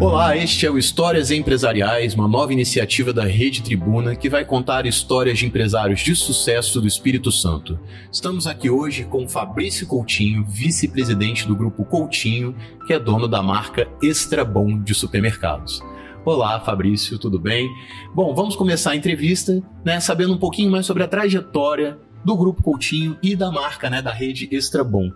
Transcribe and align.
Olá, 0.00 0.36
este 0.36 0.64
é 0.64 0.70
o 0.70 0.78
Histórias 0.78 1.32
Empresariais, 1.32 2.14
uma 2.14 2.28
nova 2.28 2.52
iniciativa 2.52 3.12
da 3.12 3.24
Rede 3.24 3.64
Tribuna 3.64 4.14
que 4.14 4.28
vai 4.28 4.44
contar 4.44 4.86
histórias 4.86 5.40
de 5.40 5.46
empresários 5.46 6.00
de 6.00 6.14
sucesso 6.14 6.80
do 6.80 6.86
Espírito 6.86 7.32
Santo. 7.32 7.76
Estamos 8.12 8.46
aqui 8.46 8.70
hoje 8.70 9.04
com 9.04 9.28
Fabrício 9.28 9.88
Coutinho, 9.88 10.44
vice-presidente 10.44 11.48
do 11.48 11.56
Grupo 11.56 11.84
Coutinho, 11.84 12.54
que 12.86 12.92
é 12.92 12.98
dono 12.98 13.26
da 13.26 13.42
marca 13.42 13.88
Extra 14.00 14.44
Bom 14.44 14.80
de 14.80 14.94
supermercados. 14.94 15.82
Olá, 16.24 16.60
Fabrício, 16.60 17.18
tudo 17.18 17.40
bem? 17.40 17.68
Bom, 18.14 18.32
vamos 18.36 18.54
começar 18.54 18.92
a 18.92 18.96
entrevista, 18.96 19.60
né, 19.84 19.98
sabendo 19.98 20.32
um 20.32 20.38
pouquinho 20.38 20.70
mais 20.70 20.86
sobre 20.86 21.02
a 21.02 21.08
trajetória 21.08 21.98
do 22.24 22.36
Grupo 22.36 22.62
Coutinho 22.62 23.18
e 23.20 23.34
da 23.34 23.50
marca, 23.50 23.90
né, 23.90 24.00
da 24.00 24.12
rede 24.12 24.48
Extra 24.52 24.84
Bom. 24.84 25.10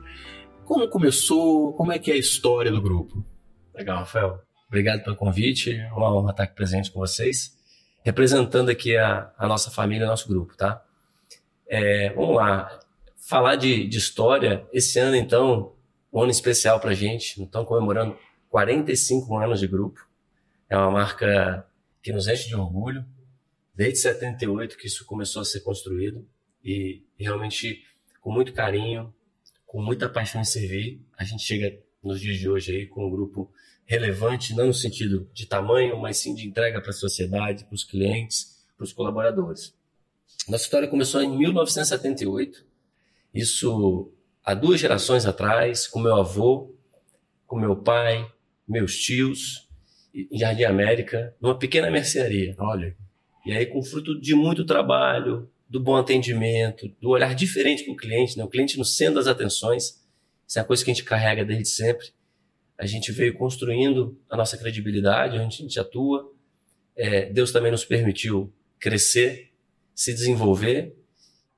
Como 0.65 0.89
começou? 0.89 1.73
Como 1.75 1.93
é 1.93 2.01
que 2.01 2.11
é 2.11 2.15
a 2.15 2.19
história 2.19 2.73
do 2.73 2.83
grupo? 2.83 3.25
Legal, 3.77 3.99
Rafael. 3.99 4.41
Obrigado 4.73 5.05
pelo 5.05 5.17
convite. 5.17 5.87
Uma 5.95 6.17
honra 6.17 6.31
estar 6.31 6.45
aqui 6.45 6.55
presente 6.55 6.91
com 6.91 6.99
vocês, 6.99 7.55
representando 8.03 8.71
aqui 8.71 8.97
a, 8.97 9.31
a 9.37 9.47
nossa 9.47 9.71
família, 9.71 10.07
nosso 10.07 10.27
grupo, 10.27 10.57
tá? 10.57 10.83
É, 11.69 12.09
vamos 12.15 12.37
lá. 12.37 12.81
Falar 13.19 13.57
de, 13.57 13.87
de, 13.87 13.99
história, 13.99 14.67
esse 14.73 14.99
ano, 14.99 15.15
então, 15.15 15.75
um 16.11 16.23
ano 16.23 16.31
especial 16.31 16.81
para 16.81 16.93
a 16.93 16.95
gente. 16.95 17.43
Estamos 17.43 17.69
comemorando 17.69 18.17
45 18.49 19.37
anos 19.37 19.61
de 19.61 19.67
grupo. 19.67 20.09
É 20.71 20.77
uma 20.79 20.91
marca 20.91 21.67
que 22.03 22.11
nos 22.11 22.27
enche 22.27 22.49
de 22.49 22.57
orgulho. 22.57 23.05
Desde 23.75 23.99
78 23.99 24.79
que 24.79 24.87
isso 24.87 25.05
começou 25.05 25.43
a 25.43 25.45
ser 25.45 25.61
construído 25.61 26.27
e 26.65 27.05
realmente 27.19 27.85
com 28.23 28.33
muito 28.33 28.55
carinho, 28.55 29.13
com 29.67 29.83
muita 29.83 30.09
paixão 30.09 30.41
em 30.41 30.45
servir, 30.45 30.99
a 31.19 31.25
gente 31.25 31.43
chega 31.43 31.79
nos 32.03 32.19
dias 32.19 32.39
de 32.39 32.49
hoje 32.49 32.75
aí 32.75 32.87
com 32.87 33.07
um 33.07 33.11
grupo 33.11 33.53
relevante, 33.93 34.55
não 34.55 34.69
no 34.69 34.75
sentido 34.75 35.29
de 35.35 35.45
tamanho, 35.45 35.99
mas 35.99 36.17
sim 36.17 36.35
de 36.35 36.49
entrega 36.49 36.81
para 36.81 36.89
a 36.89 36.95
sociedade, 36.95 37.65
para 37.65 37.75
os 37.75 37.85
clientes, 37.85 38.65
para 38.75 38.85
os 38.85 38.93
colaboradores. 38.93 39.75
Nossa 40.49 40.65
história 40.65 40.89
começou 40.89 41.21
em 41.23 41.37
1978, 41.37 42.65
isso 43.35 44.11
há 44.43 44.55
duas 44.55 44.81
gerações 44.81 45.27
atrás, 45.27 45.87
com 45.87 46.01
meu 46.01 46.17
avô, 46.17 46.75
com 47.47 47.57
meu 47.57 47.77
pai, 47.77 48.27
meus 48.67 48.97
tios, 48.97 49.69
em 50.15 50.39
Jardim 50.39 50.65
América, 50.65 51.37
numa 51.39 51.59
pequena 51.59 51.91
mercearia. 51.91 52.57
Olha. 52.59 52.97
E 53.45 53.53
aí, 53.53 53.67
com 53.67 53.83
fruto 53.83 54.19
de 54.19 54.35
muito 54.35 54.65
trabalho, 54.65 55.51
do 55.69 55.79
bom 55.79 55.97
atendimento, 55.97 56.89
do 56.99 57.11
olhar 57.11 57.35
diferente 57.35 57.85
para 57.85 57.93
o 57.93 57.97
cliente, 57.97 58.39
né? 58.39 58.45
o 58.45 58.49
cliente 58.49 58.79
no 58.79 58.87
centro 58.87 59.17
das 59.17 59.27
atenções, 59.27 60.03
isso 60.49 60.59
é 60.59 60.63
uma 60.63 60.67
coisa 60.67 60.83
que 60.83 60.91
a 60.91 60.95
gente 60.95 61.05
carrega 61.05 61.45
desde 61.45 61.69
sempre 61.69 62.11
a 62.83 62.87
gente 62.87 63.13
veio 63.13 63.33
construindo 63.35 64.19
a 64.29 64.37
nossa 64.37 64.59
credibilidade, 64.59 65.39
onde 65.39 65.55
a 65.55 65.63
gente 65.63 65.79
atua. 65.79 66.29
É, 66.97 67.27
Deus 67.27 67.53
também 67.53 67.71
nos 67.71 67.85
permitiu 67.85 68.53
crescer, 68.81 69.53
se 69.95 70.13
desenvolver 70.13 70.93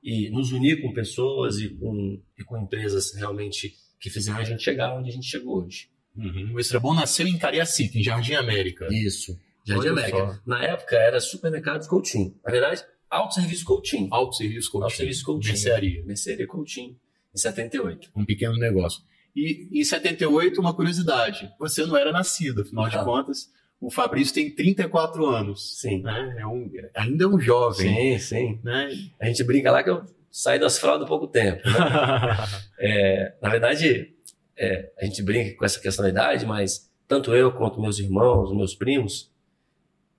e 0.03 0.29
nos 0.29 0.51
unir 0.51 0.83
com 0.83 0.93
pessoas 0.93 1.57
e 1.57 1.69
com, 1.69 2.21
e 2.37 2.43
com 2.43 2.55
empresas 2.61 3.15
realmente 3.15 3.73
que 3.99 4.07
fizeram 4.11 4.37
a 4.37 4.43
gente 4.43 4.61
chegar 4.61 4.95
onde 4.95 5.09
a 5.09 5.13
gente 5.13 5.25
chegou 5.25 5.63
hoje. 5.63 5.89
Uhum. 6.15 6.51
O 6.53 6.59
Extrabom 6.59 6.93
nasceu 6.93 7.25
em 7.25 7.39
Cariacica, 7.39 7.97
em 7.97 8.03
Jardim 8.03 8.35
América. 8.35 8.87
Isso, 8.91 9.35
Jardim 9.65 9.87
Olha 9.87 9.91
América. 9.93 10.17
Só. 10.17 10.39
Na 10.45 10.63
época 10.63 10.95
era 10.95 11.19
supermercados 11.19 11.87
Coutinho. 11.87 12.39
Na 12.45 12.51
verdade, 12.51 12.85
autosserviço 13.09 13.65
Coutinho. 13.65 14.09
Autosserviço 14.11 14.69
Coutinho. 14.69 14.83
Autosserviço 14.83 15.25
Coutinho. 15.25 15.53
Mercearia. 15.53 16.05
Mercearia 16.05 16.45
Coutinho, 16.45 16.95
em 17.33 17.37
78. 17.39 18.11
Um 18.15 18.23
pequeno 18.23 18.55
negócio. 18.57 19.01
E 19.35 19.67
em 19.71 19.83
78, 19.83 20.61
uma 20.61 20.73
curiosidade: 20.73 21.51
você 21.59 21.85
não 21.85 21.97
era 21.97 22.11
nascido, 22.11 22.61
afinal 22.61 22.89
de 22.89 23.03
contas. 23.03 23.53
O 23.79 23.91
Fabrício 23.91 24.33
tem 24.33 24.49
34 24.49 25.25
anos. 25.25 25.79
Sim. 25.79 26.01
Né? 26.01 26.37
É 26.39 26.47
um, 26.47 26.71
ainda 26.95 27.25
é 27.25 27.27
um 27.27 27.39
jovem. 27.39 27.93
Sim, 27.93 28.19
sim. 28.19 28.59
Né? 28.63 28.89
A 29.19 29.25
gente 29.27 29.43
brinca 29.43 29.71
lá 29.71 29.83
que 29.83 29.89
eu 29.89 30.03
saí 30.31 30.57
das 30.57 30.79
fraldas 30.79 31.05
há 31.05 31.07
pouco 31.07 31.27
tempo. 31.27 31.61
Né? 31.67 31.73
é, 32.79 33.35
na 33.41 33.49
verdade, 33.49 34.13
é, 34.57 34.91
a 34.97 35.05
gente 35.05 35.21
brinca 35.21 35.55
com 35.57 35.65
essa 35.65 35.79
questão 35.79 36.03
da 36.03 36.09
idade, 36.09 36.45
mas 36.45 36.89
tanto 37.07 37.35
eu 37.35 37.51
quanto 37.51 37.81
meus 37.81 37.99
irmãos, 37.99 38.55
meus 38.55 38.73
primos, 38.73 39.31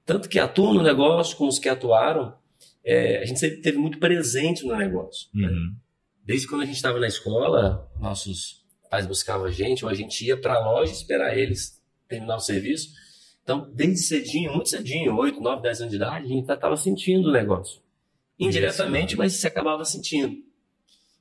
tanto 0.04 0.28
que 0.28 0.38
atuam 0.38 0.74
no 0.74 0.82
negócio 0.82 1.36
como 1.36 1.48
os 1.48 1.58
que 1.58 1.68
atuaram, 1.68 2.34
é, 2.84 3.18
a 3.18 3.24
gente 3.24 3.40
sempre 3.40 3.60
teve 3.62 3.78
muito 3.78 3.98
presente 3.98 4.64
no 4.64 4.76
negócio. 4.76 5.28
Né? 5.34 5.48
Uhum. 5.48 5.54
Né? 5.54 5.72
Desde 6.24 6.46
quando 6.46 6.62
a 6.62 6.66
gente 6.66 6.76
estava 6.76 7.00
na 7.00 7.06
escola, 7.06 7.90
nossos 7.98 8.65
pais 8.88 9.06
buscavam 9.06 9.46
a 9.46 9.50
gente, 9.50 9.84
ou 9.84 9.90
a 9.90 9.94
gente 9.94 10.24
ia 10.24 10.36
para 10.40 10.54
a 10.54 10.64
loja 10.64 10.92
esperar 10.92 11.36
eles 11.36 11.82
terminar 12.08 12.36
o 12.36 12.40
serviço. 12.40 12.94
Então, 13.42 13.70
desde 13.72 13.98
cedinho, 13.98 14.52
muito 14.52 14.68
cedinho, 14.68 15.16
8, 15.16 15.40
9, 15.40 15.62
10 15.62 15.80
anos 15.80 15.90
de 15.90 15.96
idade, 15.96 16.24
a 16.24 16.28
gente 16.28 16.50
estava 16.50 16.76
sentindo 16.76 17.28
o 17.28 17.32
negócio. 17.32 17.80
Indiretamente, 18.38 19.16
mas 19.16 19.34
se 19.34 19.46
acabava 19.46 19.84
sentindo. 19.84 20.36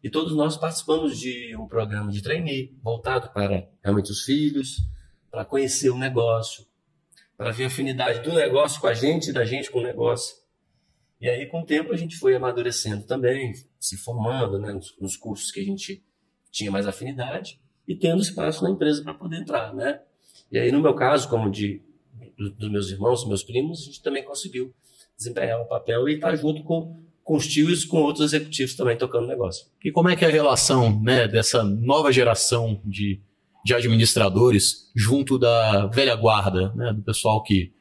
E 0.03 0.09
todos 0.09 0.35
nós 0.35 0.57
participamos 0.57 1.19
de 1.19 1.55
um 1.55 1.67
programa 1.67 2.11
de 2.11 2.21
trainee 2.21 2.77
voltado 2.83 3.29
para 3.29 3.67
realmente 3.83 4.11
os 4.11 4.23
filhos, 4.23 4.77
para 5.31 5.45
conhecer 5.45 5.89
o 5.89 5.97
negócio, 5.97 6.65
para 7.37 7.51
ver 7.51 7.65
a 7.65 7.67
afinidade 7.67 8.21
do 8.21 8.33
negócio 8.33 8.79
com 8.79 8.87
a 8.87 8.93
gente 8.93 9.29
e 9.29 9.33
da 9.33 9.45
gente 9.45 9.71
com 9.71 9.79
o 9.79 9.83
negócio. 9.83 10.35
E 11.19 11.29
aí, 11.29 11.45
com 11.47 11.61
o 11.61 11.65
tempo, 11.65 11.93
a 11.93 11.97
gente 11.97 12.17
foi 12.17 12.35
amadurecendo 12.35 13.05
também, 13.05 13.53
se 13.79 13.97
formando 13.97 14.59
né, 14.59 14.73
nos, 14.73 14.95
nos 14.99 15.17
cursos 15.17 15.51
que 15.51 15.59
a 15.59 15.63
gente 15.63 16.03
tinha 16.55 16.71
mais 16.71 16.87
afinidade 16.87 17.59
e 17.87 17.95
tendo 17.95 18.21
espaço 18.21 18.63
na 18.63 18.71
empresa 18.71 19.03
para 19.03 19.13
poder 19.13 19.37
entrar, 19.37 19.73
né? 19.73 19.99
E 20.51 20.57
aí, 20.57 20.71
no 20.71 20.81
meu 20.81 20.93
caso, 20.93 21.27
como 21.27 21.51
de 21.51 21.81
dos 22.37 22.69
meus 22.69 22.89
irmãos, 22.89 23.27
meus 23.27 23.43
primos, 23.43 23.81
a 23.81 23.85
gente 23.85 24.01
também 24.01 24.23
conseguiu 24.23 24.73
desempenhar 25.17 25.61
um 25.61 25.67
papel 25.67 26.07
e 26.09 26.15
estar 26.15 26.31
tá 26.31 26.35
junto 26.35 26.63
com, 26.63 27.01
com 27.23 27.35
os 27.35 27.47
tios 27.47 27.83
e 27.83 27.87
com 27.87 28.01
outros 28.01 28.33
executivos 28.33 28.75
também 28.75 28.97
tocando 28.97 29.27
negócio. 29.27 29.67
E 29.83 29.91
como 29.91 30.09
é 30.09 30.15
que 30.15 30.25
é 30.25 30.27
a 30.27 30.31
relação 30.31 31.01
né, 31.01 31.27
dessa 31.27 31.63
nova 31.63 32.11
geração 32.11 32.81
de, 32.83 33.21
de 33.63 33.73
administradores 33.73 34.91
junto 34.95 35.37
da 35.37 35.87
velha 35.87 36.15
guarda, 36.15 36.73
né, 36.73 36.93
do 36.93 37.01
pessoal 37.01 37.41
que 37.43 37.73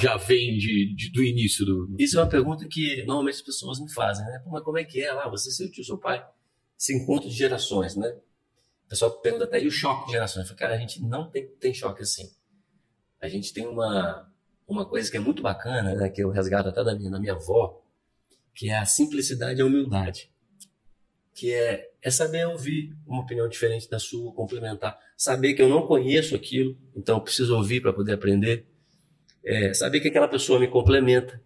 já 0.00 0.16
vem 0.16 0.58
de, 0.58 0.94
de, 0.94 1.10
do 1.10 1.22
início 1.22 1.64
do. 1.64 1.96
Isso 1.98 2.18
é 2.18 2.22
uma 2.22 2.28
pergunta 2.28 2.66
que 2.68 3.02
normalmente 3.04 3.36
as 3.36 3.42
pessoas 3.42 3.80
me 3.80 3.92
fazem, 3.92 4.24
né? 4.24 4.42
Mas 4.46 4.62
como 4.62 4.78
é 4.78 4.84
que 4.84 5.02
é 5.02 5.12
lá? 5.12 5.28
Você, 5.28 5.50
seu 5.50 5.70
tio, 5.70 5.82
seu 5.82 5.98
pai? 5.98 6.24
Esse 6.80 6.96
encontro 6.96 7.28
de 7.28 7.34
gerações, 7.34 7.94
né? 7.94 8.08
O 8.86 8.88
pessoal 8.88 9.10
pergunta 9.20 9.44
até, 9.44 9.62
e 9.62 9.66
o 9.66 9.70
choque 9.70 10.06
de 10.06 10.12
gerações? 10.12 10.44
Eu 10.44 10.48
falo, 10.48 10.58
cara, 10.58 10.74
a 10.74 10.78
gente 10.78 11.02
não 11.02 11.30
tem, 11.30 11.46
tem 11.46 11.74
choque 11.74 12.00
assim. 12.00 12.30
A 13.20 13.28
gente 13.28 13.52
tem 13.52 13.66
uma, 13.66 14.26
uma 14.66 14.86
coisa 14.86 15.10
que 15.10 15.16
é 15.18 15.20
muito 15.20 15.42
bacana, 15.42 15.94
né? 15.94 16.08
Que 16.08 16.24
eu 16.24 16.30
resgato 16.30 16.70
até 16.70 16.82
da 16.82 16.94
minha, 16.94 17.10
da 17.10 17.20
minha 17.20 17.34
avó, 17.34 17.82
que 18.54 18.70
é 18.70 18.78
a 18.78 18.86
simplicidade 18.86 19.60
e 19.60 19.62
a 19.62 19.66
humildade. 19.66 20.32
Que 21.34 21.52
é, 21.52 21.90
é 22.00 22.10
saber 22.10 22.46
ouvir 22.46 22.96
uma 23.06 23.22
opinião 23.22 23.46
diferente 23.46 23.88
da 23.88 23.98
sua, 23.98 24.32
complementar. 24.32 24.98
Saber 25.18 25.52
que 25.52 25.60
eu 25.60 25.68
não 25.68 25.86
conheço 25.86 26.34
aquilo, 26.34 26.78
então 26.96 27.18
eu 27.18 27.22
preciso 27.22 27.54
ouvir 27.54 27.82
para 27.82 27.92
poder 27.92 28.14
aprender. 28.14 28.66
É, 29.44 29.74
saber 29.74 30.00
que 30.00 30.08
aquela 30.08 30.28
pessoa 30.28 30.58
me 30.58 30.66
complementa. 30.66 31.40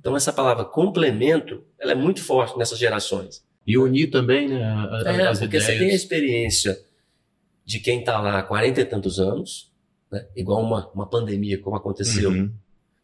Então 0.00 0.16
essa 0.16 0.32
palavra 0.32 0.64
complemento, 0.64 1.62
ela 1.78 1.92
é 1.92 1.94
muito 1.94 2.24
forte 2.24 2.56
nessas 2.56 2.78
gerações. 2.78 3.44
E 3.66 3.78
unir 3.78 4.10
também, 4.10 4.48
né? 4.48 4.62
A, 4.62 5.02
é, 5.06 5.28
as 5.28 5.38
porque 5.38 5.56
ideias. 5.56 5.64
você 5.64 5.78
tem 5.78 5.90
a 5.90 5.94
experiência 5.94 6.84
de 7.64 7.78
quem 7.78 8.00
está 8.00 8.20
lá 8.20 8.38
há 8.38 8.42
40 8.42 8.80
e 8.80 8.84
tantos 8.84 9.20
anos, 9.20 9.72
né? 10.10 10.26
igual 10.34 10.60
uma, 10.60 10.90
uma 10.90 11.08
pandemia, 11.08 11.60
como 11.60 11.76
aconteceu. 11.76 12.30
Uhum. 12.30 12.52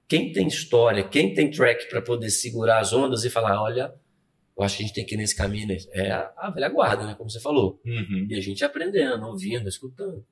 Quem 0.08 0.32
tem 0.32 0.46
história, 0.46 1.04
quem 1.04 1.34
tem 1.34 1.50
track 1.50 1.88
para 1.88 2.02
poder 2.02 2.30
segurar 2.30 2.80
as 2.80 2.92
ondas 2.92 3.24
e 3.24 3.30
falar: 3.30 3.62
olha, 3.62 3.94
eu 4.56 4.64
acho 4.64 4.76
que 4.76 4.82
a 4.82 4.86
gente 4.86 4.94
tem 4.94 5.06
que 5.06 5.14
ir 5.14 5.18
nesse 5.18 5.36
caminho, 5.36 5.68
né? 5.68 5.76
é 5.92 6.10
a, 6.10 6.32
a 6.36 6.50
velha 6.50 6.68
guarda, 6.68 7.06
né? 7.06 7.14
como 7.14 7.30
você 7.30 7.40
falou. 7.40 7.80
Uhum. 7.84 8.26
E 8.28 8.34
a 8.34 8.40
gente 8.40 8.64
aprendendo, 8.64 9.24
ouvindo, 9.26 9.68
escutando. 9.68 10.24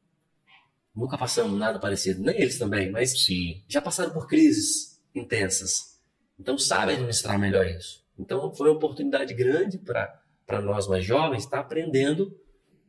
Nunca 0.95 1.19
passamos 1.19 1.59
nada 1.59 1.79
parecido, 1.79 2.23
nem 2.23 2.41
eles 2.41 2.59
também, 2.59 2.91
mas 2.91 3.23
Sim. 3.23 3.63
já 3.69 3.83
passaram 3.83 4.13
por 4.13 4.27
crises 4.27 4.99
intensas. 5.15 6.01
Então 6.41 6.59
sabem 6.59 6.97
administrar 6.97 7.39
melhor 7.39 7.67
isso. 7.67 8.06
Então 8.19 8.55
foi 8.55 8.69
uma 8.69 8.77
oportunidade 8.77 9.35
grande 9.35 9.79
para 9.79 10.61
nós 10.63 10.87
mais 10.89 11.05
jovens 11.05 11.45
estar 11.45 11.61
aprendendo 11.61 12.35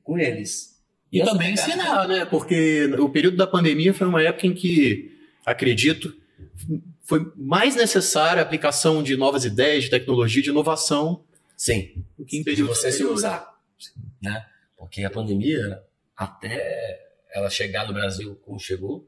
com 0.03 0.17
eles. 0.17 0.77
E, 1.11 1.21
e 1.21 1.23
também 1.25 1.53
ensinar, 1.53 2.07
né? 2.07 2.25
Porque 2.25 2.85
o 2.99 3.09
período 3.09 3.37
da 3.37 3.47
pandemia 3.47 3.93
foi 3.93 4.07
uma 4.07 4.21
época 4.21 4.47
em 4.47 4.53
que, 4.53 5.11
acredito, 5.45 6.15
foi 7.03 7.31
mais 7.35 7.75
necessária 7.75 8.41
a 8.41 8.45
aplicação 8.45 9.01
de 9.01 9.15
novas 9.15 9.45
ideias, 9.45 9.85
de 9.85 9.89
tecnologia, 9.89 10.43
de 10.43 10.49
inovação. 10.49 11.23
Sim. 11.55 12.03
Do 12.17 12.25
que 12.25 12.43
de 12.43 12.63
você 12.63 12.91
se 12.91 13.03
usar. 13.03 13.57
Né? 14.21 14.45
Porque 14.77 15.03
a 15.03 15.09
pandemia, 15.09 15.81
até 16.15 17.07
ela 17.33 17.49
chegar 17.49 17.87
no 17.87 17.93
Brasil 17.93 18.35
como 18.43 18.59
chegou, 18.59 19.07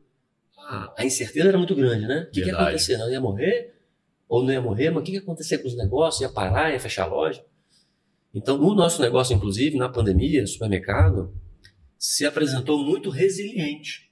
a, 0.58 1.04
incerteza 1.04 1.50
era 1.50 1.58
muito 1.58 1.76
grande, 1.76 2.06
né? 2.06 2.28
O 2.30 2.32
que, 2.32 2.42
que 2.42 2.48
ia 2.48 2.56
acontecer? 2.56 2.98
Não 2.98 3.10
ia 3.12 3.20
morrer? 3.20 3.74
Ou 4.30 4.44
não 4.44 4.54
ia 4.54 4.62
morrer, 4.62 4.92
mas 4.92 5.02
o 5.02 5.06
que 5.06 5.14
ia 5.14 5.20
acontecer 5.20 5.58
com 5.58 5.68
os 5.68 5.76
negócios? 5.76 6.22
Ia 6.22 6.30
parar, 6.30 6.72
ia 6.72 6.80
fechar 6.80 7.04
a 7.04 7.08
loja? 7.08 7.44
Então, 8.34 8.58
no 8.58 8.76
nosso 8.76 9.02
negócio, 9.02 9.36
inclusive, 9.36 9.76
na 9.76 9.90
pandemia, 9.90 10.46
supermercado, 10.46 11.34
se 11.98 12.26
apresentou 12.26 12.78
muito 12.78 13.10
resiliente. 13.10 14.10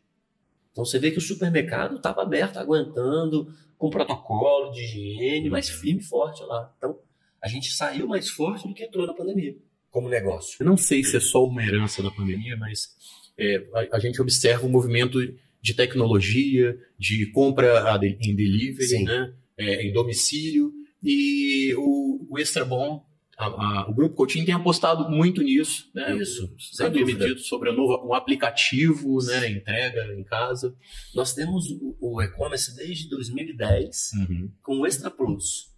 Então 0.72 0.84
você 0.84 1.00
vê 1.00 1.10
que 1.10 1.18
o 1.18 1.22
supermercado 1.22 1.96
estava 1.96 2.22
aberto, 2.22 2.58
aguentando, 2.58 3.52
com 3.78 3.90
protocolo 3.90 4.72
de 4.72 4.82
higiene, 4.82 5.50
mas 5.50 5.70
firme 5.70 6.02
e 6.02 6.04
forte 6.04 6.44
lá. 6.44 6.72
Então 6.78 7.00
a 7.42 7.48
gente 7.48 7.72
saiu 7.72 8.08
mais 8.08 8.30
forte 8.30 8.68
do 8.68 8.74
que 8.74 8.84
entrou 8.84 9.08
na 9.08 9.14
pandemia, 9.14 9.56
como 9.90 10.10
negócio. 10.10 10.58
Eu 10.60 10.66
não 10.66 10.78
sei 10.78 11.04
se 11.04 11.18
é 11.18 11.20
só 11.20 11.44
uma 11.46 11.64
herança 11.64 12.04
da 12.04 12.12
pandemia, 12.12 12.58
mas 12.58 12.96
é, 13.38 13.68
a, 13.74 13.98
a, 13.98 14.00
gente 14.00 14.22
observa 14.22 14.66
um 14.66 14.70
movimento 14.70 15.20
de 15.62 15.74
tecnologia, 15.74 16.78
de 16.98 17.26
compra 17.32 18.00
em 18.04 18.36
delivery, 18.36 19.04
né? 19.04 19.34
É, 19.58 19.88
em 19.88 19.92
domicílio, 19.92 20.72
e 21.02 21.74
o, 21.76 22.28
o 22.30 22.40
Extra 22.40 22.64
Bom 22.64 23.08
a, 23.38 23.46
a, 23.46 23.90
o 23.90 23.94
Grupo 23.94 24.16
Coutinho 24.16 24.46
tem 24.46 24.56
apostado 24.56 25.08
muito 25.12 25.44
nisso, 25.44 25.88
né? 25.94 26.16
Isso, 26.16 26.52
sem 26.58 26.90
dúvida. 26.90 27.28
Dito 27.28 27.42
sobre 27.42 27.72
novo, 27.72 28.08
um 28.08 28.16
aplicativo, 28.16 29.24
né? 29.24 29.52
Entrega 29.52 30.12
em 30.16 30.24
casa. 30.24 30.76
Nós 31.14 31.36
temos 31.36 31.70
o, 31.70 31.96
o 32.02 32.22
e-commerce 32.22 32.76
desde 32.76 33.08
2010 33.10 34.12
uhum. 34.14 34.52
com 34.64 34.80
o 34.80 34.88
Extra 34.88 35.12
Plus. 35.12 35.72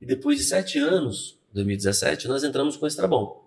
E 0.00 0.06
depois 0.06 0.38
de 0.38 0.44
sete 0.44 0.78
anos, 0.78 1.38
2017, 1.52 2.26
nós 2.26 2.42
entramos 2.42 2.78
com 2.78 2.86
o 2.86 2.88
Extra 2.88 3.06
Bom. 3.06 3.46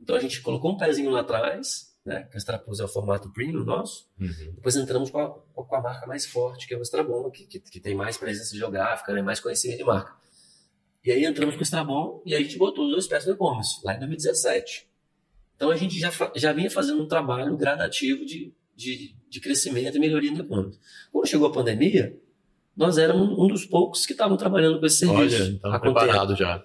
Então 0.00 0.16
a 0.16 0.20
gente 0.20 0.40
colocou 0.40 0.72
um 0.72 0.76
pezinho 0.76 1.10
lá 1.10 1.20
atrás, 1.20 1.91
né? 2.04 2.24
Que 2.24 2.36
o 2.36 2.38
Extra 2.38 2.58
Plus 2.58 2.80
é 2.80 2.84
o 2.84 2.88
formato 2.88 3.30
premium 3.32 3.64
nosso. 3.64 4.08
Uhum. 4.20 4.52
Depois 4.54 4.76
entramos 4.76 5.10
com 5.10 5.20
a, 5.20 5.30
com 5.30 5.76
a 5.76 5.80
marca 5.80 6.06
mais 6.06 6.26
forte, 6.26 6.66
que 6.66 6.74
é 6.74 6.76
o 6.76 6.82
Extra 6.82 7.02
Bom, 7.02 7.30
que, 7.30 7.46
que, 7.46 7.60
que 7.60 7.80
tem 7.80 7.94
mais 7.94 8.16
presença 8.16 8.56
geográfica, 8.56 9.12
né? 9.12 9.22
mais 9.22 9.40
conhecimento 9.40 9.78
de 9.78 9.84
marca. 9.84 10.14
E 11.04 11.10
aí 11.10 11.24
entramos 11.24 11.54
com 11.54 11.60
o 11.60 11.62
Extrabom 11.64 12.22
e 12.24 12.34
a 12.34 12.38
gente 12.38 12.56
botou 12.56 12.86
os 12.86 12.92
dois 12.92 13.06
pés 13.08 13.26
no 13.26 13.32
e-commerce, 13.32 13.80
lá 13.84 13.94
em 13.94 13.98
2017. 13.98 14.88
Então 15.56 15.70
a 15.70 15.76
gente 15.76 15.98
já, 15.98 16.10
já 16.36 16.52
vinha 16.52 16.70
fazendo 16.70 17.02
um 17.02 17.08
trabalho 17.08 17.56
gradativo 17.56 18.24
de, 18.24 18.52
de, 18.76 19.14
de 19.28 19.40
crescimento 19.40 19.96
e 19.96 20.00
melhoria 20.00 20.30
no 20.30 20.40
e-commerce. 20.40 20.78
Quando 21.10 21.26
chegou 21.26 21.48
a 21.48 21.52
pandemia, 21.52 22.16
nós 22.76 22.98
éramos 22.98 23.36
um 23.36 23.48
dos 23.48 23.66
poucos 23.66 24.06
que 24.06 24.12
estavam 24.12 24.36
trabalhando 24.36 24.78
com 24.78 24.86
esse 24.86 24.98
serviço. 24.98 25.42
Olha, 25.42 25.50
então 25.50 25.80
preparado 25.80 26.36
já. 26.36 26.64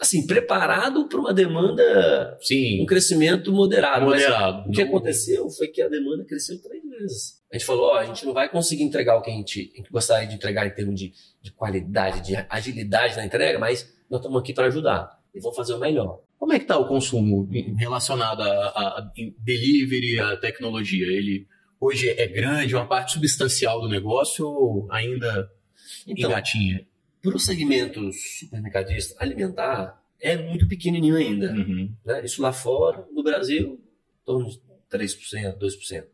Assim, 0.00 0.26
preparado 0.26 1.08
para 1.08 1.18
uma 1.18 1.34
demanda, 1.34 2.38
Sim. 2.40 2.82
um 2.82 2.86
crescimento 2.86 3.52
moderado. 3.52 4.04
Moderado. 4.04 4.68
o 4.68 4.72
que 4.72 4.82
aconteceu 4.82 5.48
foi 5.50 5.68
que 5.68 5.82
a 5.82 5.88
demanda 5.88 6.24
cresceu 6.24 6.60
três 6.62 6.82
vezes. 6.88 7.38
A 7.50 7.56
gente 7.56 7.66
falou, 7.66 7.86
ó, 7.86 7.96
a 7.96 8.04
gente 8.04 8.24
não 8.24 8.32
vai 8.32 8.48
conseguir 8.48 8.84
entregar 8.84 9.16
o 9.16 9.22
que 9.22 9.30
a 9.30 9.34
gente, 9.34 9.72
a 9.74 9.76
gente 9.78 9.90
gostaria 9.90 10.28
de 10.28 10.34
entregar 10.34 10.66
em 10.66 10.70
termos 10.70 10.98
de, 10.98 11.12
de 11.42 11.50
qualidade, 11.52 12.20
de 12.20 12.36
agilidade 12.48 13.16
na 13.16 13.24
entrega, 13.24 13.58
mas 13.58 13.92
nós 14.10 14.20
estamos 14.20 14.40
aqui 14.40 14.52
para 14.52 14.66
ajudar 14.66 15.18
e 15.34 15.40
vamos 15.40 15.56
fazer 15.56 15.74
o 15.74 15.78
melhor. 15.78 16.20
Como 16.38 16.52
é 16.52 16.58
que 16.58 16.64
está 16.64 16.78
o 16.78 16.86
consumo 16.86 17.48
relacionado 17.76 18.42
a, 18.42 18.46
a, 18.46 18.98
a, 18.98 19.12
delivery, 19.38 20.20
a 20.20 20.36
tecnologia? 20.36 21.06
Ele 21.06 21.46
hoje 21.80 22.08
é 22.08 22.26
grande, 22.26 22.74
uma 22.74 22.86
parte 22.86 23.12
substancial 23.12 23.80
do 23.80 23.88
negócio 23.88 24.46
ou 24.46 24.86
ainda 24.90 25.50
então, 26.06 26.30
engatinha? 26.30 26.86
Para 27.22 27.36
o 27.36 27.40
segmento 27.40 28.00
supermercadista 28.12 29.14
alimentar, 29.18 30.02
é 30.20 30.36
muito 30.36 30.68
pequenininho 30.68 31.16
ainda. 31.16 31.52
Uhum. 31.52 31.94
Né? 32.04 32.24
Isso 32.24 32.40
lá 32.42 32.52
fora, 32.52 33.06
no 33.12 33.22
Brasil, 33.22 33.80
em 34.22 34.24
torno 34.24 34.48
de 34.48 34.60
3%, 34.90 35.58
2% 35.58 36.04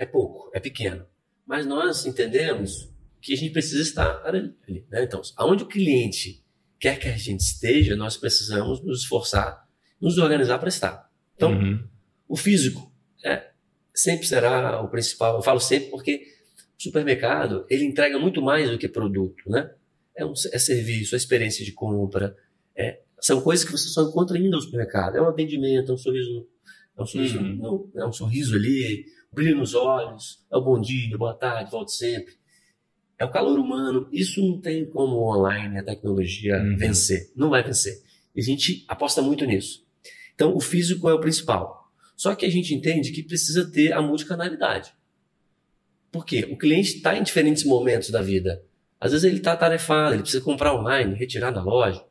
é 0.00 0.06
pouco, 0.06 0.50
é 0.54 0.58
pequeno. 0.58 1.04
Mas 1.46 1.66
nós 1.66 2.06
entendemos 2.06 2.90
que 3.20 3.34
a 3.34 3.36
gente 3.36 3.52
precisa 3.52 3.82
estar 3.82 4.26
ali. 4.26 4.54
Né? 4.88 5.04
Então, 5.04 5.20
aonde 5.36 5.62
o 5.62 5.66
cliente 5.66 6.42
quer 6.78 6.98
que 6.98 7.06
a 7.06 7.16
gente 7.18 7.40
esteja, 7.40 7.94
nós 7.94 8.16
precisamos 8.16 8.82
nos 8.82 9.02
esforçar, 9.02 9.68
nos 10.00 10.16
organizar 10.16 10.58
para 10.58 10.70
estar. 10.70 11.10
Então, 11.36 11.52
uhum. 11.52 11.86
o 12.26 12.34
físico 12.34 12.90
é, 13.22 13.50
sempre 13.94 14.26
será 14.26 14.80
o 14.80 14.88
principal. 14.88 15.36
Eu 15.36 15.42
falo 15.42 15.60
sempre 15.60 15.90
porque 15.90 16.26
o 16.78 16.82
supermercado 16.82 17.66
ele 17.68 17.84
entrega 17.84 18.18
muito 18.18 18.40
mais 18.40 18.70
do 18.70 18.78
que 18.78 18.88
produto, 18.88 19.50
né? 19.50 19.70
É, 20.20 20.26
um, 20.26 20.32
é 20.52 20.58
serviço, 20.58 21.14
é 21.14 21.18
experiência 21.18 21.64
de 21.64 21.72
compra, 21.72 22.36
é, 22.76 23.00
são 23.18 23.40
coisas 23.40 23.64
que 23.64 23.72
você 23.72 23.88
só 23.88 24.02
encontra 24.02 24.36
ainda 24.36 24.56
no 24.56 24.60
supermercado. 24.60 25.16
É 25.16 25.22
um 25.22 25.28
atendimento, 25.28 25.90
é 25.90 25.94
um 25.94 25.98
sorriso, 25.98 26.46
é 26.96 27.02
um 27.02 27.06
sorriso, 27.06 27.38
uhum. 27.38 27.56
não, 27.56 28.02
é 28.02 28.06
um 28.06 28.12
sorriso 28.12 28.54
ali, 28.54 29.06
brilho 29.32 29.56
nos 29.56 29.74
olhos, 29.74 30.44
é 30.52 30.56
o 30.56 30.62
bom 30.62 30.80
dia, 30.80 31.16
boa 31.16 31.34
tarde, 31.34 31.70
volte 31.70 31.92
sempre. 31.92 32.34
É 33.18 33.24
o 33.24 33.30
calor 33.30 33.58
humano. 33.58 34.08
Isso 34.10 34.40
não 34.40 34.60
tem 34.60 34.84
como 34.86 35.16
o 35.16 35.36
online, 35.36 35.78
a 35.78 35.84
tecnologia 35.84 36.56
uhum. 36.56 36.76
vencer. 36.76 37.30
Não 37.36 37.50
vai 37.50 37.62
vencer. 37.62 38.02
E 38.34 38.40
a 38.40 38.44
gente 38.44 38.84
aposta 38.88 39.20
muito 39.20 39.44
nisso. 39.44 39.86
Então, 40.34 40.56
o 40.56 40.60
físico 40.60 41.08
é 41.08 41.12
o 41.12 41.20
principal. 41.20 41.90
Só 42.16 42.34
que 42.34 42.46
a 42.46 42.50
gente 42.50 42.74
entende 42.74 43.12
que 43.12 43.22
precisa 43.22 43.70
ter 43.70 43.92
a 43.92 44.00
multicanalidade. 44.00 44.92
Por 46.10 46.24
quê? 46.24 46.48
O 46.50 46.56
cliente 46.56 46.96
está 46.96 47.16
em 47.16 47.22
diferentes 47.22 47.64
momentos 47.64 48.10
da 48.10 48.22
vida. 48.22 48.62
Às 49.00 49.12
vezes 49.12 49.24
ele 49.24 49.38
está 49.38 49.56
tarefado, 49.56 50.14
ele 50.14 50.22
precisa 50.22 50.44
comprar 50.44 50.74
online, 50.74 51.14
retirar 51.14 51.50
da 51.50 51.62
loja. 51.62 52.04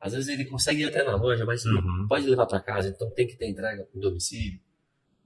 Às 0.00 0.12
vezes 0.12 0.28
ele 0.28 0.44
consegue 0.44 0.82
ir 0.82 0.86
até 0.86 1.04
na 1.04 1.14
loja, 1.14 1.44
mas 1.44 1.64
uhum. 1.64 2.06
pode 2.08 2.28
levar 2.28 2.46
para 2.46 2.60
casa, 2.60 2.88
então 2.88 3.08
tem 3.10 3.26
que 3.26 3.36
ter 3.36 3.48
entrega 3.48 3.86
no 3.94 4.00
domicílio. 4.00 4.58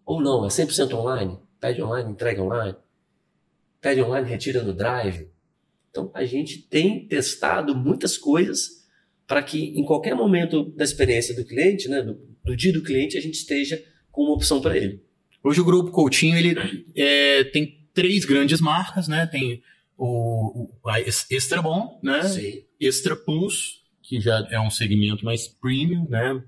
Ou 0.05 0.20
não, 0.20 0.44
é 0.44 0.49
100% 0.49 0.93
online. 0.94 1.38
Pede 1.58 1.82
online, 1.82 2.12
entrega 2.12 2.43
online. 2.43 2.76
Pede 3.81 4.02
online, 4.02 4.28
retira 4.28 4.62
no 4.62 4.72
drive. 4.72 5.28
Então, 5.90 6.10
a 6.14 6.25
gente 6.25 6.62
tem 6.62 7.08
testado 7.08 7.75
muitas 7.75 8.16
coisas 8.16 8.87
para 9.26 9.43
que 9.43 9.78
em 9.78 9.84
qualquer 9.84 10.14
momento 10.14 10.64
da 10.76 10.84
experiência 10.84 11.34
do 11.34 11.44
cliente, 11.44 11.88
né, 11.88 12.02
do, 12.02 12.14
do 12.44 12.56
dia 12.56 12.72
do 12.72 12.82
cliente, 12.82 13.16
a 13.16 13.20
gente 13.20 13.34
esteja 13.34 13.82
com 14.10 14.22
uma 14.22 14.34
opção 14.34 14.60
para 14.60 14.76
ele. 14.76 15.02
Hoje 15.43 15.60
o 15.60 15.64
Grupo 15.64 15.90
Coutinho 15.90 16.37
ele, 16.37 16.55
é, 16.94 17.44
tem 17.44 17.88
três 17.93 18.25
grandes 18.25 18.60
marcas, 18.60 19.08
né? 19.08 19.26
Tem 19.26 19.62
o, 19.99 20.71
o 20.83 20.91
Extra 21.31 21.61
Bom, 21.61 22.00
né? 22.03 22.23
Sim. 22.23 22.62
Extra 22.81 23.15
Plus, 23.15 23.83
que 24.03 24.21
já 24.21 24.47
é 24.50 24.59
um 24.61 24.71
segmento 24.71 25.25
mais 25.25 25.49
premium, 25.49 26.06
né? 26.09 26.43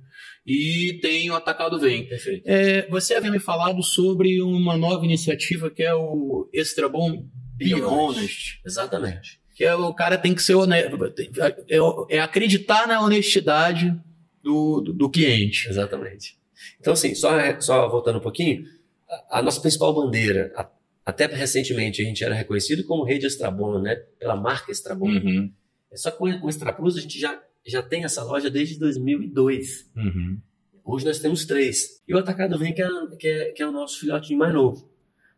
e 0.47 0.99
tem 1.01 1.31
o 1.31 1.35
Atacado 1.35 1.79
Vem. 1.79 2.09
É, 2.45 2.89
você 2.89 3.15
havia 3.15 3.31
me 3.31 3.39
falado 3.39 3.83
sobre 3.83 4.43
uma 4.43 4.77
nova 4.77 5.05
iniciativa 5.05 5.71
que 5.71 5.83
é 5.83 5.95
o 5.95 6.49
Extra 6.53 6.89
Bom 6.89 7.25
Be 7.55 7.75
Honest. 7.83 8.61
Exatamente. 8.65 9.41
Que 9.55 9.65
é 9.65 9.75
o 9.75 9.93
cara 9.93 10.17
tem 10.17 10.35
que 10.35 10.43
ser 10.43 10.55
honesto, 10.55 10.99
é, 11.69 12.17
é 12.17 12.21
acreditar 12.21 12.89
na 12.89 13.01
honestidade 13.01 13.95
do, 14.43 14.81
do, 14.81 14.93
do, 14.93 15.11
cliente. 15.11 15.69
Exatamente. 15.69 16.39
Então, 16.81 16.95
assim, 16.95 17.15
só, 17.15 17.31
só 17.61 17.89
voltando 17.89 18.19
um 18.19 18.23
pouquinho, 18.23 18.65
a, 19.09 19.39
a 19.39 19.43
nossa 19.43 19.61
principal 19.61 19.95
bandeira, 19.95 20.53
a, 20.57 20.67
até 21.05 21.27
recentemente 21.27 22.03
a 22.03 22.05
gente 22.05 22.23
era 22.23 22.35
reconhecido 22.35 22.85
como 22.85 23.05
rede 23.05 23.27
Extrabon, 23.27 23.81
né? 23.81 23.97
Pela 24.19 24.37
marca 24.37 24.71
Extrabon. 24.71 25.09
Uhum. 25.09 25.53
Só 25.95 26.11
que 26.11 26.19
com 26.19 26.25
o 26.25 26.49
Extra 26.49 26.73
Plus 26.73 26.97
a 26.97 27.01
gente 27.01 27.19
já 27.19 27.41
já 27.67 27.83
tem 27.83 28.05
essa 28.05 28.23
loja 28.23 28.51
desde 28.51 28.79
2002. 28.79 29.91
Uhum. 29.97 30.41
Hoje 30.85 31.05
nós 31.05 31.19
temos 31.19 31.45
três. 31.45 32.03
E 32.07 32.15
o 32.15 32.19
Atacado 32.19 32.59
Vem, 32.59 32.73
que 32.75 32.83
é, 32.83 32.89
que 33.19 33.29
é, 33.29 33.53
que 33.53 33.63
é 33.63 33.69
o 33.69 33.73
nosso 33.73 34.01
filhotinho 34.01 34.39
mais 34.39 34.53
novo, 34.53 34.91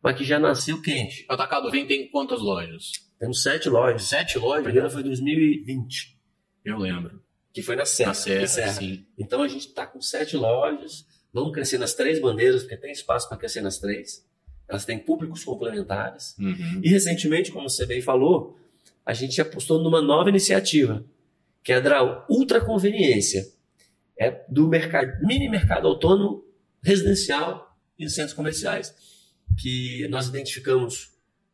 mas 0.02 0.16
que 0.16 0.24
já 0.24 0.38
nasceu 0.38 0.80
quente. 0.80 1.26
O 1.28 1.32
Atacado 1.32 1.70
Vem 1.70 1.86
tem 1.86 2.08
quantas 2.10 2.40
lojas? 2.40 2.92
Temos 3.18 3.42
sete 3.42 3.68
lojas. 3.68 4.04
Sete 4.04 4.38
lojas? 4.38 4.60
A 4.60 4.64
primeira 4.64 4.90
foi 4.90 5.00
em 5.00 5.04
2020. 5.04 6.18
Eu 6.64 6.78
lembro. 6.78 7.22
Que 7.52 7.60
foi 7.60 7.76
na 7.76 7.84
Serra. 7.84 8.10
Na 8.10 8.14
Serra, 8.14 8.46
Serra. 8.46 8.72
sim. 8.72 9.06
Então 9.18 9.42
a 9.42 9.48
gente 9.48 9.68
está 9.68 9.86
com 9.86 10.00
sete 10.00 10.36
lojas. 10.36 11.06
Vamos 11.32 11.52
crescer 11.52 11.78
nas 11.78 11.94
três 11.94 12.20
bandeiras, 12.20 12.62
porque 12.62 12.76
tem 12.76 12.92
espaço 12.92 13.28
para 13.28 13.36
crescer 13.36 13.60
nas 13.60 13.78
três. 13.78 14.26
Elas 14.72 14.86
têm 14.86 14.98
públicos 14.98 15.44
complementares. 15.44 16.34
Uhum. 16.38 16.80
E 16.82 16.88
recentemente, 16.88 17.52
como 17.52 17.68
você 17.68 17.84
bem 17.84 18.00
falou, 18.00 18.58
a 19.04 19.12
gente 19.12 19.38
apostou 19.38 19.82
numa 19.82 20.00
nova 20.00 20.30
iniciativa, 20.30 21.04
que 21.62 21.72
é 21.72 21.80
da 21.80 22.26
ultra 22.26 22.58
conveniência. 22.58 23.46
É 24.18 24.42
do 24.48 24.66
mercado, 24.68 25.12
mini 25.26 25.46
mercado 25.46 25.86
autônomo 25.86 26.42
residencial 26.82 27.76
e 27.98 28.08
centros 28.08 28.32
comerciais. 28.32 28.94
Que 29.60 30.08
nós 30.08 30.28
identificamos 30.28 31.12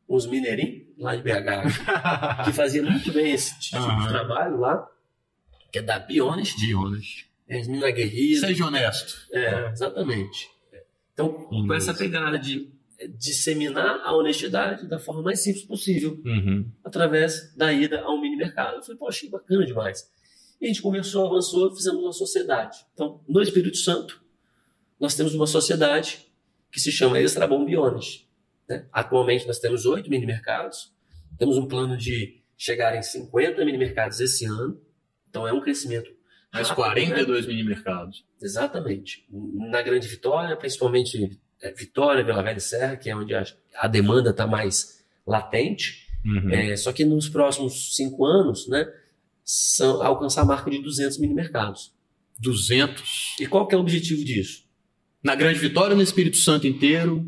uns 0.08 0.26
mineirinhos 0.26 0.86
lá 0.96 1.16
de 1.16 1.22
BH 1.22 2.44
que 2.46 2.52
fazia 2.52 2.84
muito 2.84 3.12
bem 3.12 3.32
esse 3.32 3.58
tipo 3.58 3.82
uhum. 3.82 4.02
de 4.02 4.08
trabalho 4.08 4.60
lá, 4.60 4.88
que 5.72 5.80
é 5.80 5.82
da 5.82 5.98
Bionest. 5.98 6.56
Bionest. 6.64 7.26
É, 7.48 7.58
as 7.58 7.66
meninas 7.66 7.94
guerreiras. 7.94 8.40
Seja 8.42 8.64
honesto. 8.64 9.26
É, 9.32 9.70
exatamente. 9.70 10.50
Então, 11.12 11.32
com 11.32 11.74
essa 11.74 11.92
pegada 11.92 12.38
de 12.38 12.70
disseminar 13.18 14.00
a 14.04 14.14
honestidade 14.14 14.86
da 14.86 14.98
forma 14.98 15.22
mais 15.22 15.42
simples 15.42 15.64
possível, 15.64 16.20
uhum. 16.24 16.70
através 16.84 17.52
da 17.56 17.72
ida 17.72 18.00
ao 18.02 18.20
mini 18.20 18.36
mercado. 18.36 18.76
Eu 18.76 18.82
falei, 18.82 18.96
poxa, 18.96 19.20
que 19.20 19.30
bacana 19.30 19.66
demais. 19.66 20.08
E 20.60 20.64
a 20.64 20.68
gente 20.68 20.80
conversou, 20.80 21.26
avançou, 21.26 21.74
fizemos 21.74 22.00
uma 22.02 22.12
sociedade. 22.12 22.78
Então, 22.94 23.20
no 23.28 23.42
Espírito 23.42 23.76
Santo, 23.76 24.22
nós 25.00 25.14
temos 25.14 25.34
uma 25.34 25.46
sociedade 25.46 26.26
que 26.70 26.80
se 26.80 26.92
chama 26.92 27.20
Extrabom 27.20 27.64
Biones. 27.64 28.26
Né? 28.68 28.86
Atualmente, 28.92 29.46
nós 29.46 29.58
temos 29.58 29.84
oito 29.84 30.08
mini 30.10 30.26
mercados, 30.26 30.92
temos 31.36 31.56
um 31.56 31.66
plano 31.66 31.96
de 31.96 32.42
chegar 32.56 32.96
em 32.96 33.02
50 33.02 33.64
mini 33.64 33.78
mercados 33.78 34.20
esse 34.20 34.44
ano, 34.44 34.80
então 35.28 35.46
é 35.46 35.52
um 35.52 35.60
crescimento. 35.60 36.10
Mais 36.52 36.70
42 36.70 37.46
né? 37.46 37.52
mini 37.52 37.64
mercados. 37.68 38.24
Exatamente. 38.40 39.26
Na 39.30 39.82
Grande 39.82 40.08
Vitória, 40.08 40.56
principalmente 40.56 41.38
é, 41.62 41.72
Vitória, 41.72 42.24
Vila 42.24 42.42
Velha 42.42 42.58
e 42.58 42.60
Serra, 42.60 42.96
que 42.96 43.10
é 43.10 43.16
onde 43.16 43.34
a, 43.34 43.44
a 43.76 43.88
demanda 43.88 44.30
está 44.30 44.46
mais 44.46 45.04
latente. 45.26 46.06
Uhum. 46.24 46.50
É, 46.50 46.76
só 46.76 46.92
que 46.92 47.04
nos 47.04 47.28
próximos 47.28 47.94
cinco 47.96 48.24
anos, 48.24 48.68
né, 48.68 48.86
são, 49.44 50.02
alcançar 50.02 50.42
a 50.42 50.44
marca 50.44 50.70
de 50.70 50.82
200 50.82 51.18
mini 51.18 51.34
mercados. 51.34 51.92
200. 52.38 53.36
E 53.40 53.46
qual 53.46 53.66
que 53.66 53.74
é 53.74 53.78
o 53.78 53.80
objetivo 53.80 54.24
disso? 54.24 54.64
Na 55.22 55.34
Grande 55.34 55.58
Vitória, 55.58 55.96
no 55.96 56.02
Espírito 56.02 56.36
Santo 56.36 56.66
inteiro, 56.66 57.26